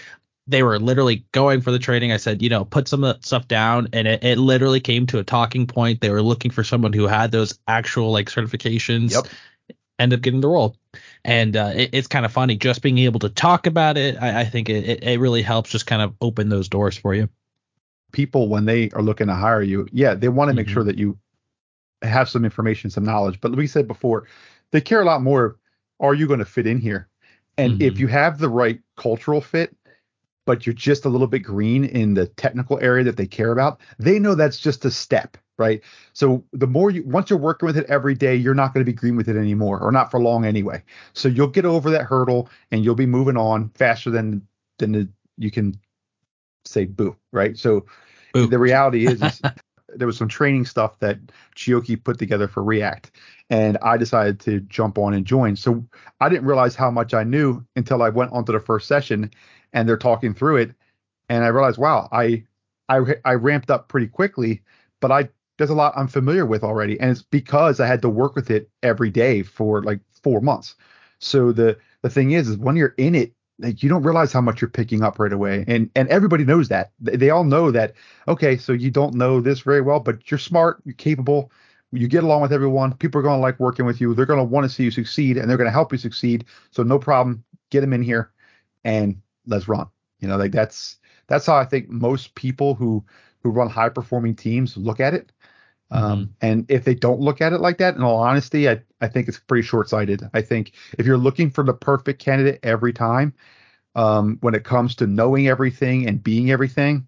they 0.47 0.63
were 0.63 0.79
literally 0.79 1.25
going 1.31 1.61
for 1.61 1.71
the 1.71 1.79
training. 1.79 2.11
I 2.11 2.17
said, 2.17 2.41
you 2.41 2.49
know, 2.49 2.65
put 2.65 2.87
some 2.87 3.03
of 3.03 3.15
that 3.15 3.25
stuff 3.25 3.47
down, 3.47 3.89
and 3.93 4.07
it, 4.07 4.23
it 4.23 4.37
literally 4.37 4.79
came 4.79 5.05
to 5.07 5.19
a 5.19 5.23
talking 5.23 5.67
point. 5.67 6.01
They 6.01 6.09
were 6.09 6.21
looking 6.21 6.51
for 6.51 6.63
someone 6.63 6.93
who 6.93 7.07
had 7.07 7.31
those 7.31 7.57
actual 7.67 8.11
like 8.11 8.29
certifications. 8.29 9.11
Yep. 9.11 9.27
End 10.01 10.13
up 10.13 10.21
getting 10.21 10.41
the 10.41 10.47
role 10.47 10.75
and 11.23 11.55
uh, 11.55 11.71
it, 11.75 11.89
it's 11.93 12.07
kind 12.07 12.25
of 12.25 12.31
funny 12.31 12.55
just 12.55 12.81
being 12.81 12.97
able 12.99 13.19
to 13.19 13.29
talk 13.29 13.67
about 13.67 13.97
it. 13.97 14.17
I, 14.21 14.41
I 14.41 14.45
think 14.45 14.69
it, 14.69 15.03
it 15.03 15.19
really 15.19 15.41
helps 15.41 15.69
just 15.69 15.85
kind 15.85 16.01
of 16.01 16.13
open 16.21 16.49
those 16.49 16.67
doors 16.67 16.97
for 16.97 17.13
you. 17.13 17.29
People 18.11 18.49
when 18.49 18.65
they 18.65 18.89
are 18.91 19.01
looking 19.01 19.27
to 19.27 19.35
hire 19.35 19.61
you, 19.61 19.87
yeah, 19.91 20.15
they 20.15 20.29
want 20.29 20.49
to 20.49 20.55
make 20.55 20.65
mm-hmm. 20.65 20.73
sure 20.73 20.83
that 20.83 20.97
you 20.97 21.17
have 22.01 22.29
some 22.29 22.43
information, 22.43 22.89
some 22.89 23.05
knowledge. 23.05 23.39
But 23.39 23.51
like 23.51 23.59
we 23.59 23.67
said 23.67 23.87
before, 23.87 24.27
they 24.71 24.81
care 24.81 25.01
a 25.01 25.05
lot 25.05 25.21
more. 25.21 25.57
Are 25.99 26.15
you 26.15 26.27
going 26.27 26.39
to 26.39 26.45
fit 26.45 26.67
in 26.67 26.79
here? 26.79 27.07
And 27.57 27.73
mm-hmm. 27.73 27.83
if 27.83 27.99
you 27.99 28.07
have 28.07 28.39
the 28.39 28.49
right 28.49 28.79
cultural 28.97 29.39
fit, 29.39 29.75
but 30.45 30.65
you're 30.65 30.73
just 30.73 31.05
a 31.05 31.09
little 31.09 31.27
bit 31.27 31.39
green 31.39 31.85
in 31.85 32.15
the 32.15 32.25
technical 32.25 32.79
area 32.79 33.03
that 33.03 33.17
they 33.17 33.27
care 33.27 33.51
about, 33.51 33.79
they 33.99 34.17
know 34.17 34.33
that's 34.33 34.57
just 34.57 34.83
a 34.83 34.91
step 34.91 35.37
right? 35.57 35.81
So 36.13 36.43
the 36.53 36.67
more 36.67 36.91
you 36.91 37.03
once 37.05 37.29
you're 37.29 37.39
working 37.39 37.67
with 37.67 37.77
it 37.77 37.85
every 37.89 38.15
day, 38.15 38.35
you're 38.35 38.55
not 38.55 38.73
going 38.73 38.85
to 38.85 38.91
be 38.91 38.95
green 38.95 39.15
with 39.15 39.29
it 39.29 39.37
anymore, 39.37 39.79
or 39.79 39.91
not 39.91 40.11
for 40.11 40.19
long 40.19 40.45
anyway. 40.45 40.83
So 41.13 41.27
you'll 41.27 41.47
get 41.47 41.65
over 41.65 41.89
that 41.91 42.03
hurdle 42.03 42.49
and 42.71 42.83
you'll 42.83 42.95
be 42.95 43.05
moving 43.05 43.37
on 43.37 43.69
faster 43.75 44.09
than 44.09 44.45
than 44.79 44.91
the, 44.91 45.09
you 45.37 45.51
can 45.51 45.79
say 46.65 46.85
boo, 46.85 47.15
right? 47.31 47.57
So 47.57 47.85
boo. 48.33 48.47
the 48.47 48.59
reality 48.59 49.05
is, 49.05 49.21
is 49.21 49.41
there 49.95 50.07
was 50.07 50.17
some 50.17 50.27
training 50.27 50.65
stuff 50.65 50.99
that 50.99 51.19
Chioki 51.55 52.01
put 52.01 52.17
together 52.17 52.47
for 52.47 52.63
React, 52.63 53.11
and 53.49 53.77
I 53.81 53.97
decided 53.97 54.39
to 54.41 54.61
jump 54.61 54.97
on 54.97 55.13
and 55.13 55.25
join. 55.25 55.55
So 55.55 55.85
I 56.19 56.29
didn't 56.29 56.45
realize 56.45 56.75
how 56.75 56.91
much 56.91 57.13
I 57.13 57.23
knew 57.23 57.63
until 57.75 58.01
I 58.01 58.09
went 58.09 58.31
onto 58.31 58.51
the 58.51 58.59
first 58.59 58.87
session, 58.87 59.31
and 59.73 59.87
they're 59.87 59.97
talking 59.97 60.33
through 60.33 60.57
it, 60.57 60.71
and 61.29 61.43
I 61.43 61.47
realized, 61.47 61.77
wow, 61.77 62.09
I 62.11 62.43
I 62.89 63.15
I 63.25 63.33
ramped 63.33 63.69
up 63.69 63.87
pretty 63.87 64.07
quickly, 64.07 64.61
but 64.99 65.11
I 65.11 65.29
there's 65.61 65.69
a 65.69 65.75
lot 65.75 65.93
I'm 65.95 66.07
familiar 66.07 66.43
with 66.47 66.63
already, 66.63 66.99
and 66.99 67.11
it's 67.11 67.21
because 67.21 67.79
I 67.79 67.85
had 67.85 68.01
to 68.01 68.09
work 68.09 68.35
with 68.35 68.49
it 68.49 68.67
every 68.81 69.11
day 69.11 69.43
for 69.43 69.83
like 69.83 69.99
four 70.23 70.41
months. 70.41 70.75
So 71.19 71.51
the 71.51 71.77
the 72.01 72.09
thing 72.09 72.31
is, 72.31 72.49
is 72.49 72.57
when 72.57 72.75
you're 72.75 72.95
in 72.97 73.13
it, 73.13 73.33
like 73.59 73.83
you 73.83 73.89
don't 73.89 74.01
realize 74.01 74.33
how 74.33 74.41
much 74.41 74.59
you're 74.59 74.71
picking 74.71 75.03
up 75.03 75.19
right 75.19 75.31
away, 75.31 75.63
and 75.67 75.91
and 75.95 76.09
everybody 76.09 76.45
knows 76.45 76.69
that. 76.69 76.93
They, 76.99 77.15
they 77.15 77.29
all 77.29 77.43
know 77.43 77.69
that. 77.69 77.93
Okay, 78.27 78.57
so 78.57 78.73
you 78.73 78.89
don't 78.89 79.13
know 79.13 79.39
this 79.39 79.59
very 79.59 79.81
well, 79.81 79.99
but 79.99 80.31
you're 80.31 80.39
smart, 80.39 80.81
you're 80.83 80.95
capable, 80.95 81.51
you 81.91 82.07
get 82.07 82.23
along 82.23 82.41
with 82.41 82.53
everyone. 82.53 82.95
People 82.95 83.19
are 83.19 83.23
going 83.23 83.37
to 83.37 83.41
like 83.41 83.59
working 83.59 83.85
with 83.85 84.01
you. 84.01 84.15
They're 84.15 84.25
going 84.25 84.39
to 84.39 84.43
want 84.43 84.63
to 84.63 84.69
see 84.69 84.85
you 84.85 84.91
succeed, 84.91 85.37
and 85.37 85.47
they're 85.47 85.57
going 85.57 85.67
to 85.69 85.71
help 85.71 85.91
you 85.91 85.99
succeed. 85.99 86.45
So 86.71 86.81
no 86.81 86.97
problem, 86.97 87.43
get 87.69 87.81
them 87.81 87.93
in 87.93 88.01
here, 88.01 88.31
and 88.83 89.21
let's 89.45 89.67
run. 89.67 89.85
You 90.21 90.27
know, 90.27 90.37
like 90.37 90.53
that's 90.53 90.97
that's 91.27 91.45
how 91.45 91.55
I 91.55 91.65
think 91.65 91.87
most 91.87 92.33
people 92.33 92.73
who 92.73 93.05
who 93.43 93.49
run 93.49 93.69
high 93.69 93.89
performing 93.89 94.35
teams 94.35 94.77
look 94.77 94.99
at 94.99 95.13
it. 95.13 95.31
Um, 95.91 96.19
mm-hmm. 96.19 96.31
And 96.41 96.65
if 96.71 96.85
they 96.85 96.95
don't 96.95 97.19
look 97.19 97.41
at 97.41 97.53
it 97.53 97.59
like 97.59 97.77
that, 97.79 97.95
in 97.95 98.01
all 98.01 98.19
honesty, 98.19 98.69
I, 98.69 98.81
I 99.01 99.07
think 99.07 99.27
it's 99.27 99.39
pretty 99.39 99.67
short 99.67 99.89
sighted. 99.89 100.23
I 100.33 100.41
think 100.41 100.73
if 100.97 101.05
you're 101.05 101.17
looking 101.17 101.51
for 101.51 101.63
the 101.63 101.73
perfect 101.73 102.23
candidate 102.23 102.59
every 102.63 102.93
time, 102.93 103.33
um, 103.93 104.37
when 104.41 104.55
it 104.55 104.63
comes 104.63 104.95
to 104.95 105.07
knowing 105.07 105.47
everything 105.47 106.07
and 106.07 106.23
being 106.23 106.49
everything, 106.49 107.07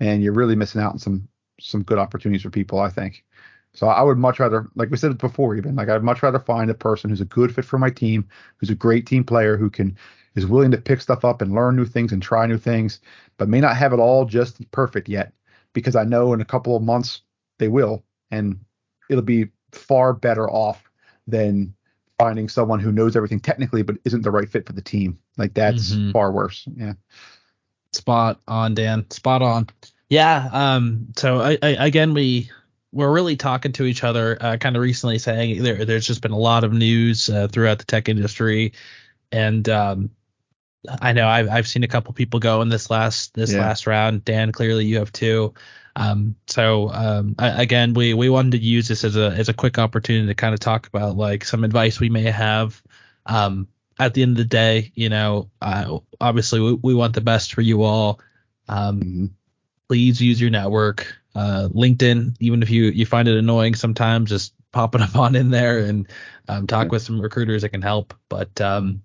and 0.00 0.22
you're 0.22 0.32
really 0.32 0.56
missing 0.56 0.80
out 0.80 0.92
on 0.92 0.98
some 0.98 1.28
some 1.60 1.82
good 1.82 1.98
opportunities 1.98 2.42
for 2.42 2.50
people. 2.50 2.80
I 2.80 2.90
think. 2.90 3.24
So 3.72 3.88
I 3.88 4.02
would 4.02 4.18
much 4.18 4.40
rather, 4.40 4.68
like 4.74 4.90
we 4.90 4.96
said 4.96 5.16
before, 5.18 5.54
even 5.54 5.76
like 5.76 5.90
I'd 5.90 6.02
much 6.02 6.22
rather 6.22 6.38
find 6.38 6.70
a 6.70 6.74
person 6.74 7.10
who's 7.10 7.20
a 7.20 7.26
good 7.26 7.54
fit 7.54 7.64
for 7.64 7.78
my 7.78 7.90
team, 7.90 8.26
who's 8.56 8.70
a 8.70 8.74
great 8.74 9.06
team 9.06 9.22
player, 9.22 9.56
who 9.56 9.70
can 9.70 9.96
is 10.34 10.46
willing 10.46 10.70
to 10.70 10.78
pick 10.78 11.00
stuff 11.00 11.24
up 11.24 11.42
and 11.42 11.52
learn 11.52 11.76
new 11.76 11.84
things 11.84 12.12
and 12.12 12.22
try 12.22 12.46
new 12.46 12.58
things, 12.58 13.00
but 13.38 13.48
may 13.48 13.60
not 13.60 13.76
have 13.76 13.92
it 13.92 13.98
all 13.98 14.24
just 14.24 14.70
perfect 14.70 15.08
yet, 15.08 15.32
because 15.72 15.94
I 15.94 16.04
know 16.04 16.32
in 16.32 16.40
a 16.40 16.44
couple 16.44 16.74
of 16.74 16.82
months 16.82 17.22
they 17.58 17.68
will, 17.68 18.04
and 18.30 18.58
it'll 19.10 19.22
be 19.22 19.48
far 19.72 20.12
better 20.12 20.48
off 20.50 20.82
than 21.26 21.74
finding 22.18 22.48
someone 22.48 22.80
who 22.80 22.92
knows 22.92 23.14
everything 23.14 23.40
technically 23.40 23.82
but 23.82 23.96
isn't 24.04 24.22
the 24.22 24.30
right 24.30 24.48
fit 24.48 24.66
for 24.66 24.72
the 24.72 24.82
team. 24.82 25.18
Like 25.36 25.54
that's 25.54 25.92
mm-hmm. 25.92 26.12
far 26.12 26.32
worse. 26.32 26.66
Yeah. 26.76 26.94
Spot 27.92 28.40
on, 28.48 28.74
Dan. 28.74 29.10
Spot 29.10 29.42
on. 29.42 29.68
Yeah. 30.08 30.48
Um. 30.52 31.08
So 31.16 31.40
I, 31.40 31.58
I 31.62 31.86
again 31.86 32.14
we 32.14 32.50
we're 32.92 33.12
really 33.12 33.36
talking 33.36 33.72
to 33.72 33.84
each 33.84 34.04
other 34.04 34.38
uh, 34.40 34.56
kind 34.56 34.76
of 34.76 34.82
recently 34.82 35.18
saying 35.18 35.62
there 35.62 35.84
there's 35.84 36.06
just 36.06 36.22
been 36.22 36.30
a 36.30 36.38
lot 36.38 36.64
of 36.64 36.72
news 36.72 37.28
uh, 37.28 37.48
throughout 37.48 37.78
the 37.78 37.84
tech 37.84 38.08
industry 38.08 38.72
and 39.32 39.68
um 39.68 40.10
I 41.00 41.12
know 41.12 41.26
I've 41.26 41.48
I've 41.48 41.68
seen 41.68 41.82
a 41.82 41.88
couple 41.88 42.12
people 42.12 42.40
go 42.40 42.62
in 42.62 42.68
this 42.68 42.90
last 42.90 43.34
this 43.34 43.52
yeah. 43.52 43.60
last 43.60 43.86
round. 43.86 44.24
Dan, 44.24 44.52
clearly 44.52 44.84
you 44.84 44.98
have 44.98 45.12
too. 45.12 45.54
Um, 45.96 46.36
so 46.46 46.90
um, 46.90 47.34
I, 47.38 47.62
again, 47.62 47.94
we 47.94 48.12
we 48.12 48.28
wanted 48.28 48.52
to 48.52 48.58
use 48.58 48.86
this 48.86 49.02
as 49.02 49.16
a 49.16 49.30
as 49.30 49.48
a 49.48 49.54
quick 49.54 49.78
opportunity 49.78 50.26
to 50.26 50.34
kind 50.34 50.52
of 50.52 50.60
talk 50.60 50.86
about 50.86 51.16
like 51.16 51.44
some 51.44 51.64
advice 51.64 51.98
we 51.98 52.10
may 52.10 52.30
have. 52.30 52.80
Um, 53.24 53.66
at 53.98 54.12
the 54.12 54.22
end 54.22 54.32
of 54.32 54.36
the 54.36 54.44
day, 54.44 54.92
you 54.94 55.08
know, 55.08 55.50
uh, 55.62 55.98
obviously 56.20 56.60
we, 56.60 56.74
we 56.74 56.94
want 56.94 57.14
the 57.14 57.22
best 57.22 57.54
for 57.54 57.62
you 57.62 57.82
all. 57.82 58.20
Um, 58.68 59.00
mm-hmm. 59.00 59.26
Please 59.88 60.20
use 60.20 60.38
your 60.40 60.50
network. 60.50 61.16
Uh, 61.34 61.68
LinkedIn, 61.72 62.36
even 62.40 62.62
if 62.62 62.68
you 62.68 62.84
you 62.84 63.06
find 63.06 63.26
it 63.26 63.38
annoying 63.38 63.74
sometimes, 63.74 64.28
just 64.28 64.52
pop 64.72 64.94
it 64.94 65.00
up 65.02 65.16
on 65.16 65.34
in 65.34 65.50
there 65.50 65.78
and 65.78 66.08
um, 66.48 66.66
talk 66.66 66.86
yeah. 66.86 66.90
with 66.90 67.02
some 67.02 67.20
recruiters 67.20 67.62
that 67.62 67.70
can 67.70 67.82
help. 67.82 68.12
But 68.28 68.60
um, 68.60 69.02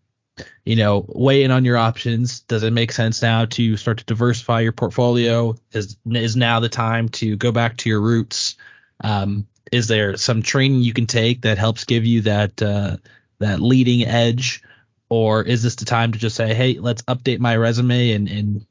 you 0.66 0.76
know, 0.76 1.06
weigh 1.08 1.44
in 1.44 1.52
on 1.52 1.66
your 1.66 1.78
options. 1.78 2.42
Does 2.42 2.64
it 2.64 2.74
make 2.74 2.92
sense 2.92 3.22
now 3.22 3.46
to 3.46 3.78
start 3.78 4.00
to 4.00 4.06
diversify 4.06 4.62
your 4.62 4.72
portfolio? 4.72 5.56
Is 5.72 5.98
is 6.06 6.36
now 6.36 6.60
the 6.60 6.70
time 6.70 7.10
to 7.10 7.36
go 7.36 7.52
back 7.52 7.78
to 7.78 7.90
your 7.90 8.02
roots? 8.02 8.56
Um, 9.04 9.48
is 9.72 9.88
there 9.88 10.18
some 10.18 10.42
training 10.42 10.82
you 10.82 10.94
can 10.94 11.08
take 11.08 11.42
that 11.42 11.58
helps 11.58 11.86
give 11.86 12.06
you 12.06 12.22
that 12.22 12.62
uh, 12.62 12.98
that 13.40 13.60
leading 13.60 14.06
edge, 14.06 14.62
or 15.10 15.44
is 15.44 15.64
this 15.64 15.76
the 15.76 15.86
time 15.86 16.12
to 16.12 16.20
just 16.20 16.36
say, 16.36 16.54
hey, 16.54 16.80
let's 16.80 17.02
update 17.04 17.40
my 17.40 17.56
resume 17.56 18.12
and 18.12 18.30
and 18.30 18.66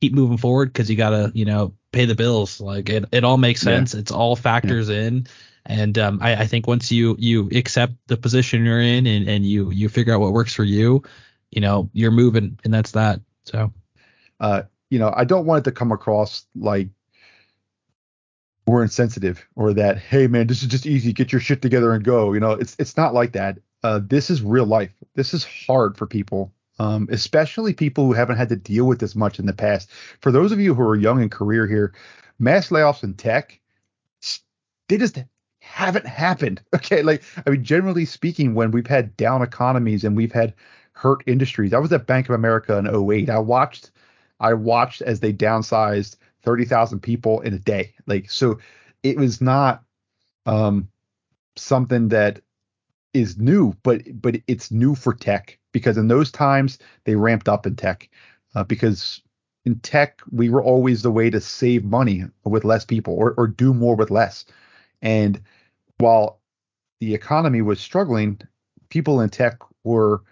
keep 0.00 0.12
moving 0.12 0.38
forward 0.38 0.72
because 0.72 0.88
you 0.88 0.96
gotta 0.96 1.32
you 1.34 1.44
know 1.44 1.74
pay 1.92 2.04
the 2.04 2.14
bills. 2.14 2.60
Like 2.60 2.88
it 2.88 3.06
it 3.12 3.24
all 3.24 3.38
makes 3.38 3.60
sense. 3.60 3.94
Yeah. 3.94 4.00
It's 4.00 4.12
all 4.12 4.36
factors 4.36 4.88
yeah. 4.88 5.02
in 5.02 5.26
And 5.68 5.98
um, 5.98 6.18
I, 6.22 6.34
I, 6.34 6.46
think 6.46 6.66
once 6.66 6.90
you 6.90 7.14
you 7.18 7.48
accept 7.54 7.92
the 8.06 8.16
position 8.16 8.64
you're 8.64 8.80
in 8.80 9.06
and, 9.06 9.28
and 9.28 9.44
you 9.44 9.70
you 9.70 9.88
figure 9.88 10.14
out 10.14 10.20
what 10.20 10.32
works 10.32 10.54
for 10.54 10.64
you, 10.64 11.02
you 11.50 11.60
know, 11.60 11.90
you're 11.92 12.10
moving, 12.10 12.58
and 12.64 12.72
that's 12.72 12.92
that. 12.92 13.20
So, 13.44 13.72
uh, 14.40 14.62
you 14.88 14.98
know, 14.98 15.12
I 15.14 15.24
don't 15.24 15.44
want 15.44 15.60
it 15.60 15.70
to 15.70 15.76
come 15.76 15.92
across 15.92 16.46
like 16.56 16.88
we're 18.66 18.82
insensitive 18.82 19.46
or 19.56 19.74
that 19.74 19.98
hey 19.98 20.26
man, 20.26 20.46
this 20.46 20.62
is 20.62 20.68
just 20.68 20.86
easy, 20.86 21.12
get 21.12 21.32
your 21.32 21.40
shit 21.40 21.60
together 21.60 21.92
and 21.92 22.02
go. 22.02 22.32
You 22.32 22.40
know, 22.40 22.52
it's 22.52 22.74
it's 22.78 22.96
not 22.96 23.12
like 23.12 23.32
that. 23.32 23.58
Uh, 23.82 24.00
this 24.02 24.30
is 24.30 24.42
real 24.42 24.66
life. 24.66 24.90
This 25.14 25.34
is 25.34 25.44
hard 25.44 25.96
for 25.98 26.06
people 26.06 26.52
um, 26.78 27.08
especially 27.10 27.72
people 27.72 28.06
who 28.06 28.12
haven't 28.12 28.36
had 28.36 28.48
to 28.50 28.56
deal 28.56 28.86
with 28.86 29.00
this 29.00 29.14
much 29.14 29.38
in 29.38 29.46
the 29.46 29.52
past. 29.52 29.90
For 30.20 30.30
those 30.30 30.52
of 30.52 30.60
you 30.60 30.74
who 30.74 30.82
are 30.82 30.96
young 30.96 31.20
in 31.20 31.28
career 31.28 31.66
here, 31.66 31.92
mass 32.38 32.68
layoffs 32.68 33.02
in 33.02 33.14
tech, 33.14 33.60
they 34.88 34.96
just 34.96 35.18
haven't 35.68 36.06
happened. 36.06 36.60
Okay, 36.74 37.02
like 37.02 37.22
I 37.46 37.50
mean, 37.50 37.64
generally 37.64 38.04
speaking, 38.04 38.54
when 38.54 38.70
we've 38.70 38.86
had 38.86 39.16
down 39.16 39.42
economies 39.42 40.04
and 40.04 40.16
we've 40.16 40.32
had 40.32 40.54
hurt 40.92 41.22
industries, 41.26 41.74
I 41.74 41.78
was 41.78 41.92
at 41.92 42.06
Bank 42.06 42.28
of 42.28 42.34
America 42.34 42.76
in 42.78 42.86
08. 42.86 43.28
I 43.28 43.38
watched, 43.38 43.90
I 44.40 44.54
watched 44.54 45.02
as 45.02 45.20
they 45.20 45.32
downsized 45.32 46.16
30,000 46.42 47.00
people 47.00 47.40
in 47.40 47.54
a 47.54 47.58
day. 47.58 47.94
Like 48.06 48.30
so, 48.30 48.58
it 49.02 49.16
was 49.16 49.40
not 49.40 49.82
um, 50.46 50.88
something 51.56 52.08
that 52.08 52.40
is 53.12 53.38
new, 53.38 53.74
but 53.82 54.02
but 54.22 54.36
it's 54.46 54.70
new 54.70 54.94
for 54.94 55.12
tech 55.12 55.58
because 55.72 55.98
in 55.98 56.08
those 56.08 56.30
times 56.30 56.78
they 57.04 57.16
ramped 57.16 57.48
up 57.48 57.66
in 57.66 57.76
tech 57.76 58.08
uh, 58.54 58.64
because 58.64 59.20
in 59.64 59.78
tech 59.80 60.20
we 60.30 60.48
were 60.48 60.62
always 60.62 61.02
the 61.02 61.10
way 61.10 61.28
to 61.28 61.40
save 61.40 61.84
money 61.84 62.24
with 62.44 62.64
less 62.64 62.84
people 62.84 63.14
or, 63.14 63.34
or 63.36 63.46
do 63.46 63.74
more 63.74 63.96
with 63.96 64.10
less 64.10 64.44
and 65.02 65.40
while 65.98 66.40
the 67.00 67.14
economy 67.14 67.62
was 67.62 67.80
struggling 67.80 68.40
people 68.90 69.20
in 69.20 69.30
tech 69.30 69.58
were 69.84 70.22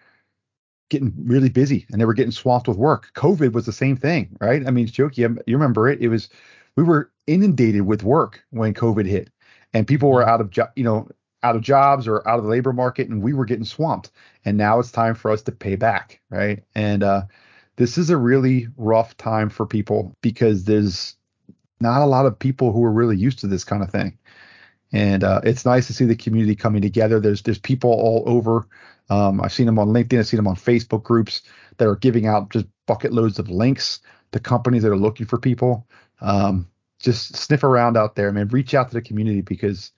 getting 0.88 1.12
really 1.24 1.48
busy 1.48 1.86
and 1.90 2.00
they 2.00 2.04
were 2.04 2.14
getting 2.14 2.32
swamped 2.32 2.68
with 2.68 2.76
work. 2.76 3.10
Covid 3.14 3.52
was 3.52 3.66
the 3.66 3.72
same 3.72 3.96
thing 3.96 4.36
right? 4.40 4.66
I 4.66 4.70
mean 4.70 4.86
Chioke 4.86 5.16
you, 5.16 5.36
remember 5.46 5.88
it? 5.88 6.00
It 6.00 6.08
was 6.08 6.28
we 6.76 6.82
were 6.82 7.10
inundated 7.26 7.82
with 7.82 8.04
work 8.04 8.44
when 8.50 8.72
covid 8.72 9.06
hit 9.06 9.30
and 9.74 9.86
people 9.86 10.10
were 10.10 10.26
out 10.26 10.40
of 10.40 10.52
you 10.76 10.84
know 10.84 11.08
out 11.42 11.56
of 11.56 11.62
jobs 11.62 12.08
or 12.08 12.26
out 12.28 12.38
of 12.38 12.44
the 12.44 12.50
labor 12.50 12.72
market 12.72 13.08
and 13.08 13.22
we 13.22 13.32
were 13.32 13.44
getting 13.44 13.64
swamped. 13.64 14.10
And 14.44 14.56
now 14.56 14.78
it's 14.78 14.90
time 14.90 15.14
for 15.14 15.30
us 15.30 15.42
to 15.42 15.52
pay 15.52 15.76
back 15.76 16.20
right? 16.30 16.62
And 16.74 17.02
uh, 17.02 17.22
this 17.76 17.98
is 17.98 18.10
a 18.10 18.16
really 18.16 18.68
rough 18.76 19.16
time 19.16 19.50
for 19.50 19.66
people 19.66 20.12
because 20.22 20.64
there's 20.64 21.16
not 21.80 22.02
a 22.02 22.06
lot 22.06 22.26
of 22.26 22.38
people 22.38 22.72
who 22.72 22.82
are 22.84 22.92
really 22.92 23.16
used 23.16 23.40
to 23.40 23.46
this 23.46 23.64
kind 23.64 23.82
of 23.82 23.90
thing 23.90 24.16
and 24.96 25.24
uh, 25.24 25.40
it's 25.44 25.64
nice 25.64 25.86
to 25.86 25.92
see 25.92 26.04
the 26.04 26.16
community 26.16 26.54
coming 26.54 26.82
together 26.82 27.20
there's 27.20 27.42
there's 27.42 27.58
people 27.58 27.90
all 27.90 28.22
over 28.26 28.66
um, 29.10 29.40
i've 29.40 29.52
seen 29.52 29.66
them 29.66 29.78
on 29.78 29.88
linkedin 29.88 30.18
i've 30.18 30.26
seen 30.26 30.38
them 30.38 30.48
on 30.48 30.56
facebook 30.56 31.02
groups 31.02 31.42
that 31.78 31.88
are 31.88 31.96
giving 31.96 32.26
out 32.26 32.50
just 32.50 32.66
bucket 32.86 33.12
loads 33.12 33.38
of 33.38 33.48
links 33.48 34.00
to 34.32 34.40
companies 34.40 34.82
that 34.82 34.90
are 34.90 34.96
looking 34.96 35.26
for 35.26 35.38
people 35.38 35.86
um, 36.20 36.68
just 36.98 37.36
sniff 37.36 37.62
around 37.62 37.96
out 37.96 38.14
there 38.14 38.32
man 38.32 38.48
reach 38.48 38.74
out 38.74 38.88
to 38.88 38.94
the 38.94 39.02
community 39.02 39.40
because 39.40 39.92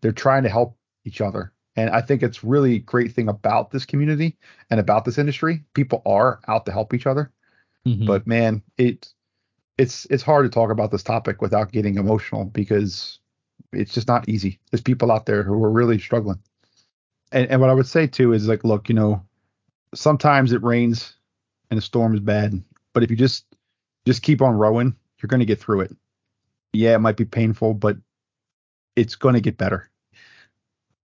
they're 0.00 0.12
trying 0.12 0.42
to 0.44 0.48
help 0.48 0.76
each 1.04 1.20
other. 1.20 1.52
And 1.76 1.90
I 1.90 2.00
think 2.00 2.22
it's 2.22 2.42
really 2.42 2.76
a 2.76 2.80
great 2.80 3.12
thing 3.12 3.28
about 3.28 3.70
this 3.70 3.84
community 3.84 4.36
and 4.70 4.80
about 4.80 5.04
this 5.04 5.18
industry. 5.18 5.64
People 5.74 6.02
are 6.04 6.40
out 6.48 6.66
to 6.66 6.72
help 6.72 6.92
each 6.92 7.06
other. 7.06 7.32
Mm-hmm. 7.86 8.06
But 8.06 8.26
man, 8.26 8.62
it 8.76 9.08
it's 9.76 10.06
it's 10.10 10.24
hard 10.24 10.44
to 10.44 10.50
talk 10.50 10.70
about 10.70 10.90
this 10.90 11.04
topic 11.04 11.40
without 11.40 11.72
getting 11.72 11.96
emotional 11.96 12.44
because 12.44 13.20
it's 13.72 13.94
just 13.94 14.08
not 14.08 14.28
easy. 14.28 14.58
There's 14.70 14.80
people 14.80 15.12
out 15.12 15.26
there 15.26 15.42
who 15.42 15.62
are 15.64 15.70
really 15.70 15.98
struggling. 15.98 16.40
And 17.32 17.50
and 17.50 17.60
what 17.60 17.70
I 17.70 17.74
would 17.74 17.86
say 17.86 18.06
too 18.06 18.32
is 18.32 18.48
like, 18.48 18.64
look, 18.64 18.88
you 18.88 18.94
know, 18.94 19.22
sometimes 19.94 20.52
it 20.52 20.62
rains 20.62 21.14
and 21.70 21.78
the 21.78 21.82
storm 21.82 22.14
is 22.14 22.20
bad, 22.20 22.62
but 22.94 23.02
if 23.02 23.10
you 23.10 23.16
just 23.16 23.44
just 24.06 24.22
keep 24.22 24.40
on 24.40 24.54
rowing, 24.54 24.96
you're 25.20 25.28
going 25.28 25.40
to 25.40 25.46
get 25.46 25.60
through 25.60 25.82
it. 25.82 25.96
Yeah, 26.72 26.94
it 26.94 27.00
might 27.00 27.16
be 27.16 27.24
painful, 27.24 27.74
but 27.74 27.96
it's 28.96 29.16
going 29.16 29.34
to 29.34 29.40
get 29.40 29.58
better 29.58 29.90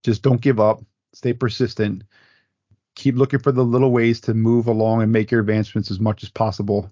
just 0.05 0.21
don't 0.21 0.39
give 0.39 0.59
up. 0.59 0.81
Stay 1.13 1.33
persistent. 1.33 2.03
Keep 2.95 3.15
looking 3.15 3.39
for 3.39 3.51
the 3.51 3.65
little 3.65 3.91
ways 3.91 4.21
to 4.21 4.33
move 4.33 4.67
along 4.67 5.01
and 5.01 5.11
make 5.11 5.31
your 5.31 5.41
advancements 5.41 5.91
as 5.91 5.99
much 5.99 6.23
as 6.23 6.29
possible. 6.29 6.89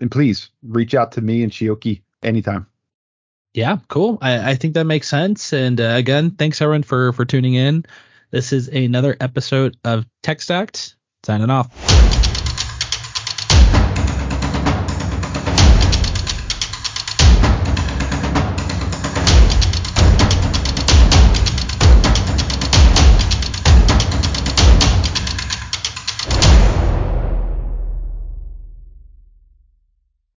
And 0.00 0.10
please 0.10 0.50
reach 0.62 0.94
out 0.94 1.12
to 1.12 1.22
me 1.22 1.42
and 1.42 1.50
Chioke 1.50 2.02
anytime. 2.22 2.66
Yeah, 3.58 3.78
cool. 3.88 4.18
I, 4.22 4.52
I 4.52 4.54
think 4.54 4.74
that 4.74 4.84
makes 4.84 5.08
sense. 5.08 5.52
And 5.52 5.80
uh, 5.80 5.94
again, 5.96 6.30
thanks 6.30 6.62
everyone 6.62 6.84
for 6.84 7.12
for 7.12 7.24
tuning 7.24 7.54
in. 7.54 7.84
This 8.30 8.52
is 8.52 8.68
another 8.68 9.16
episode 9.18 9.76
of 9.84 10.06
Tech 10.22 10.40
Stacked. 10.40 10.94
Signing 11.24 11.50
off. 11.50 11.97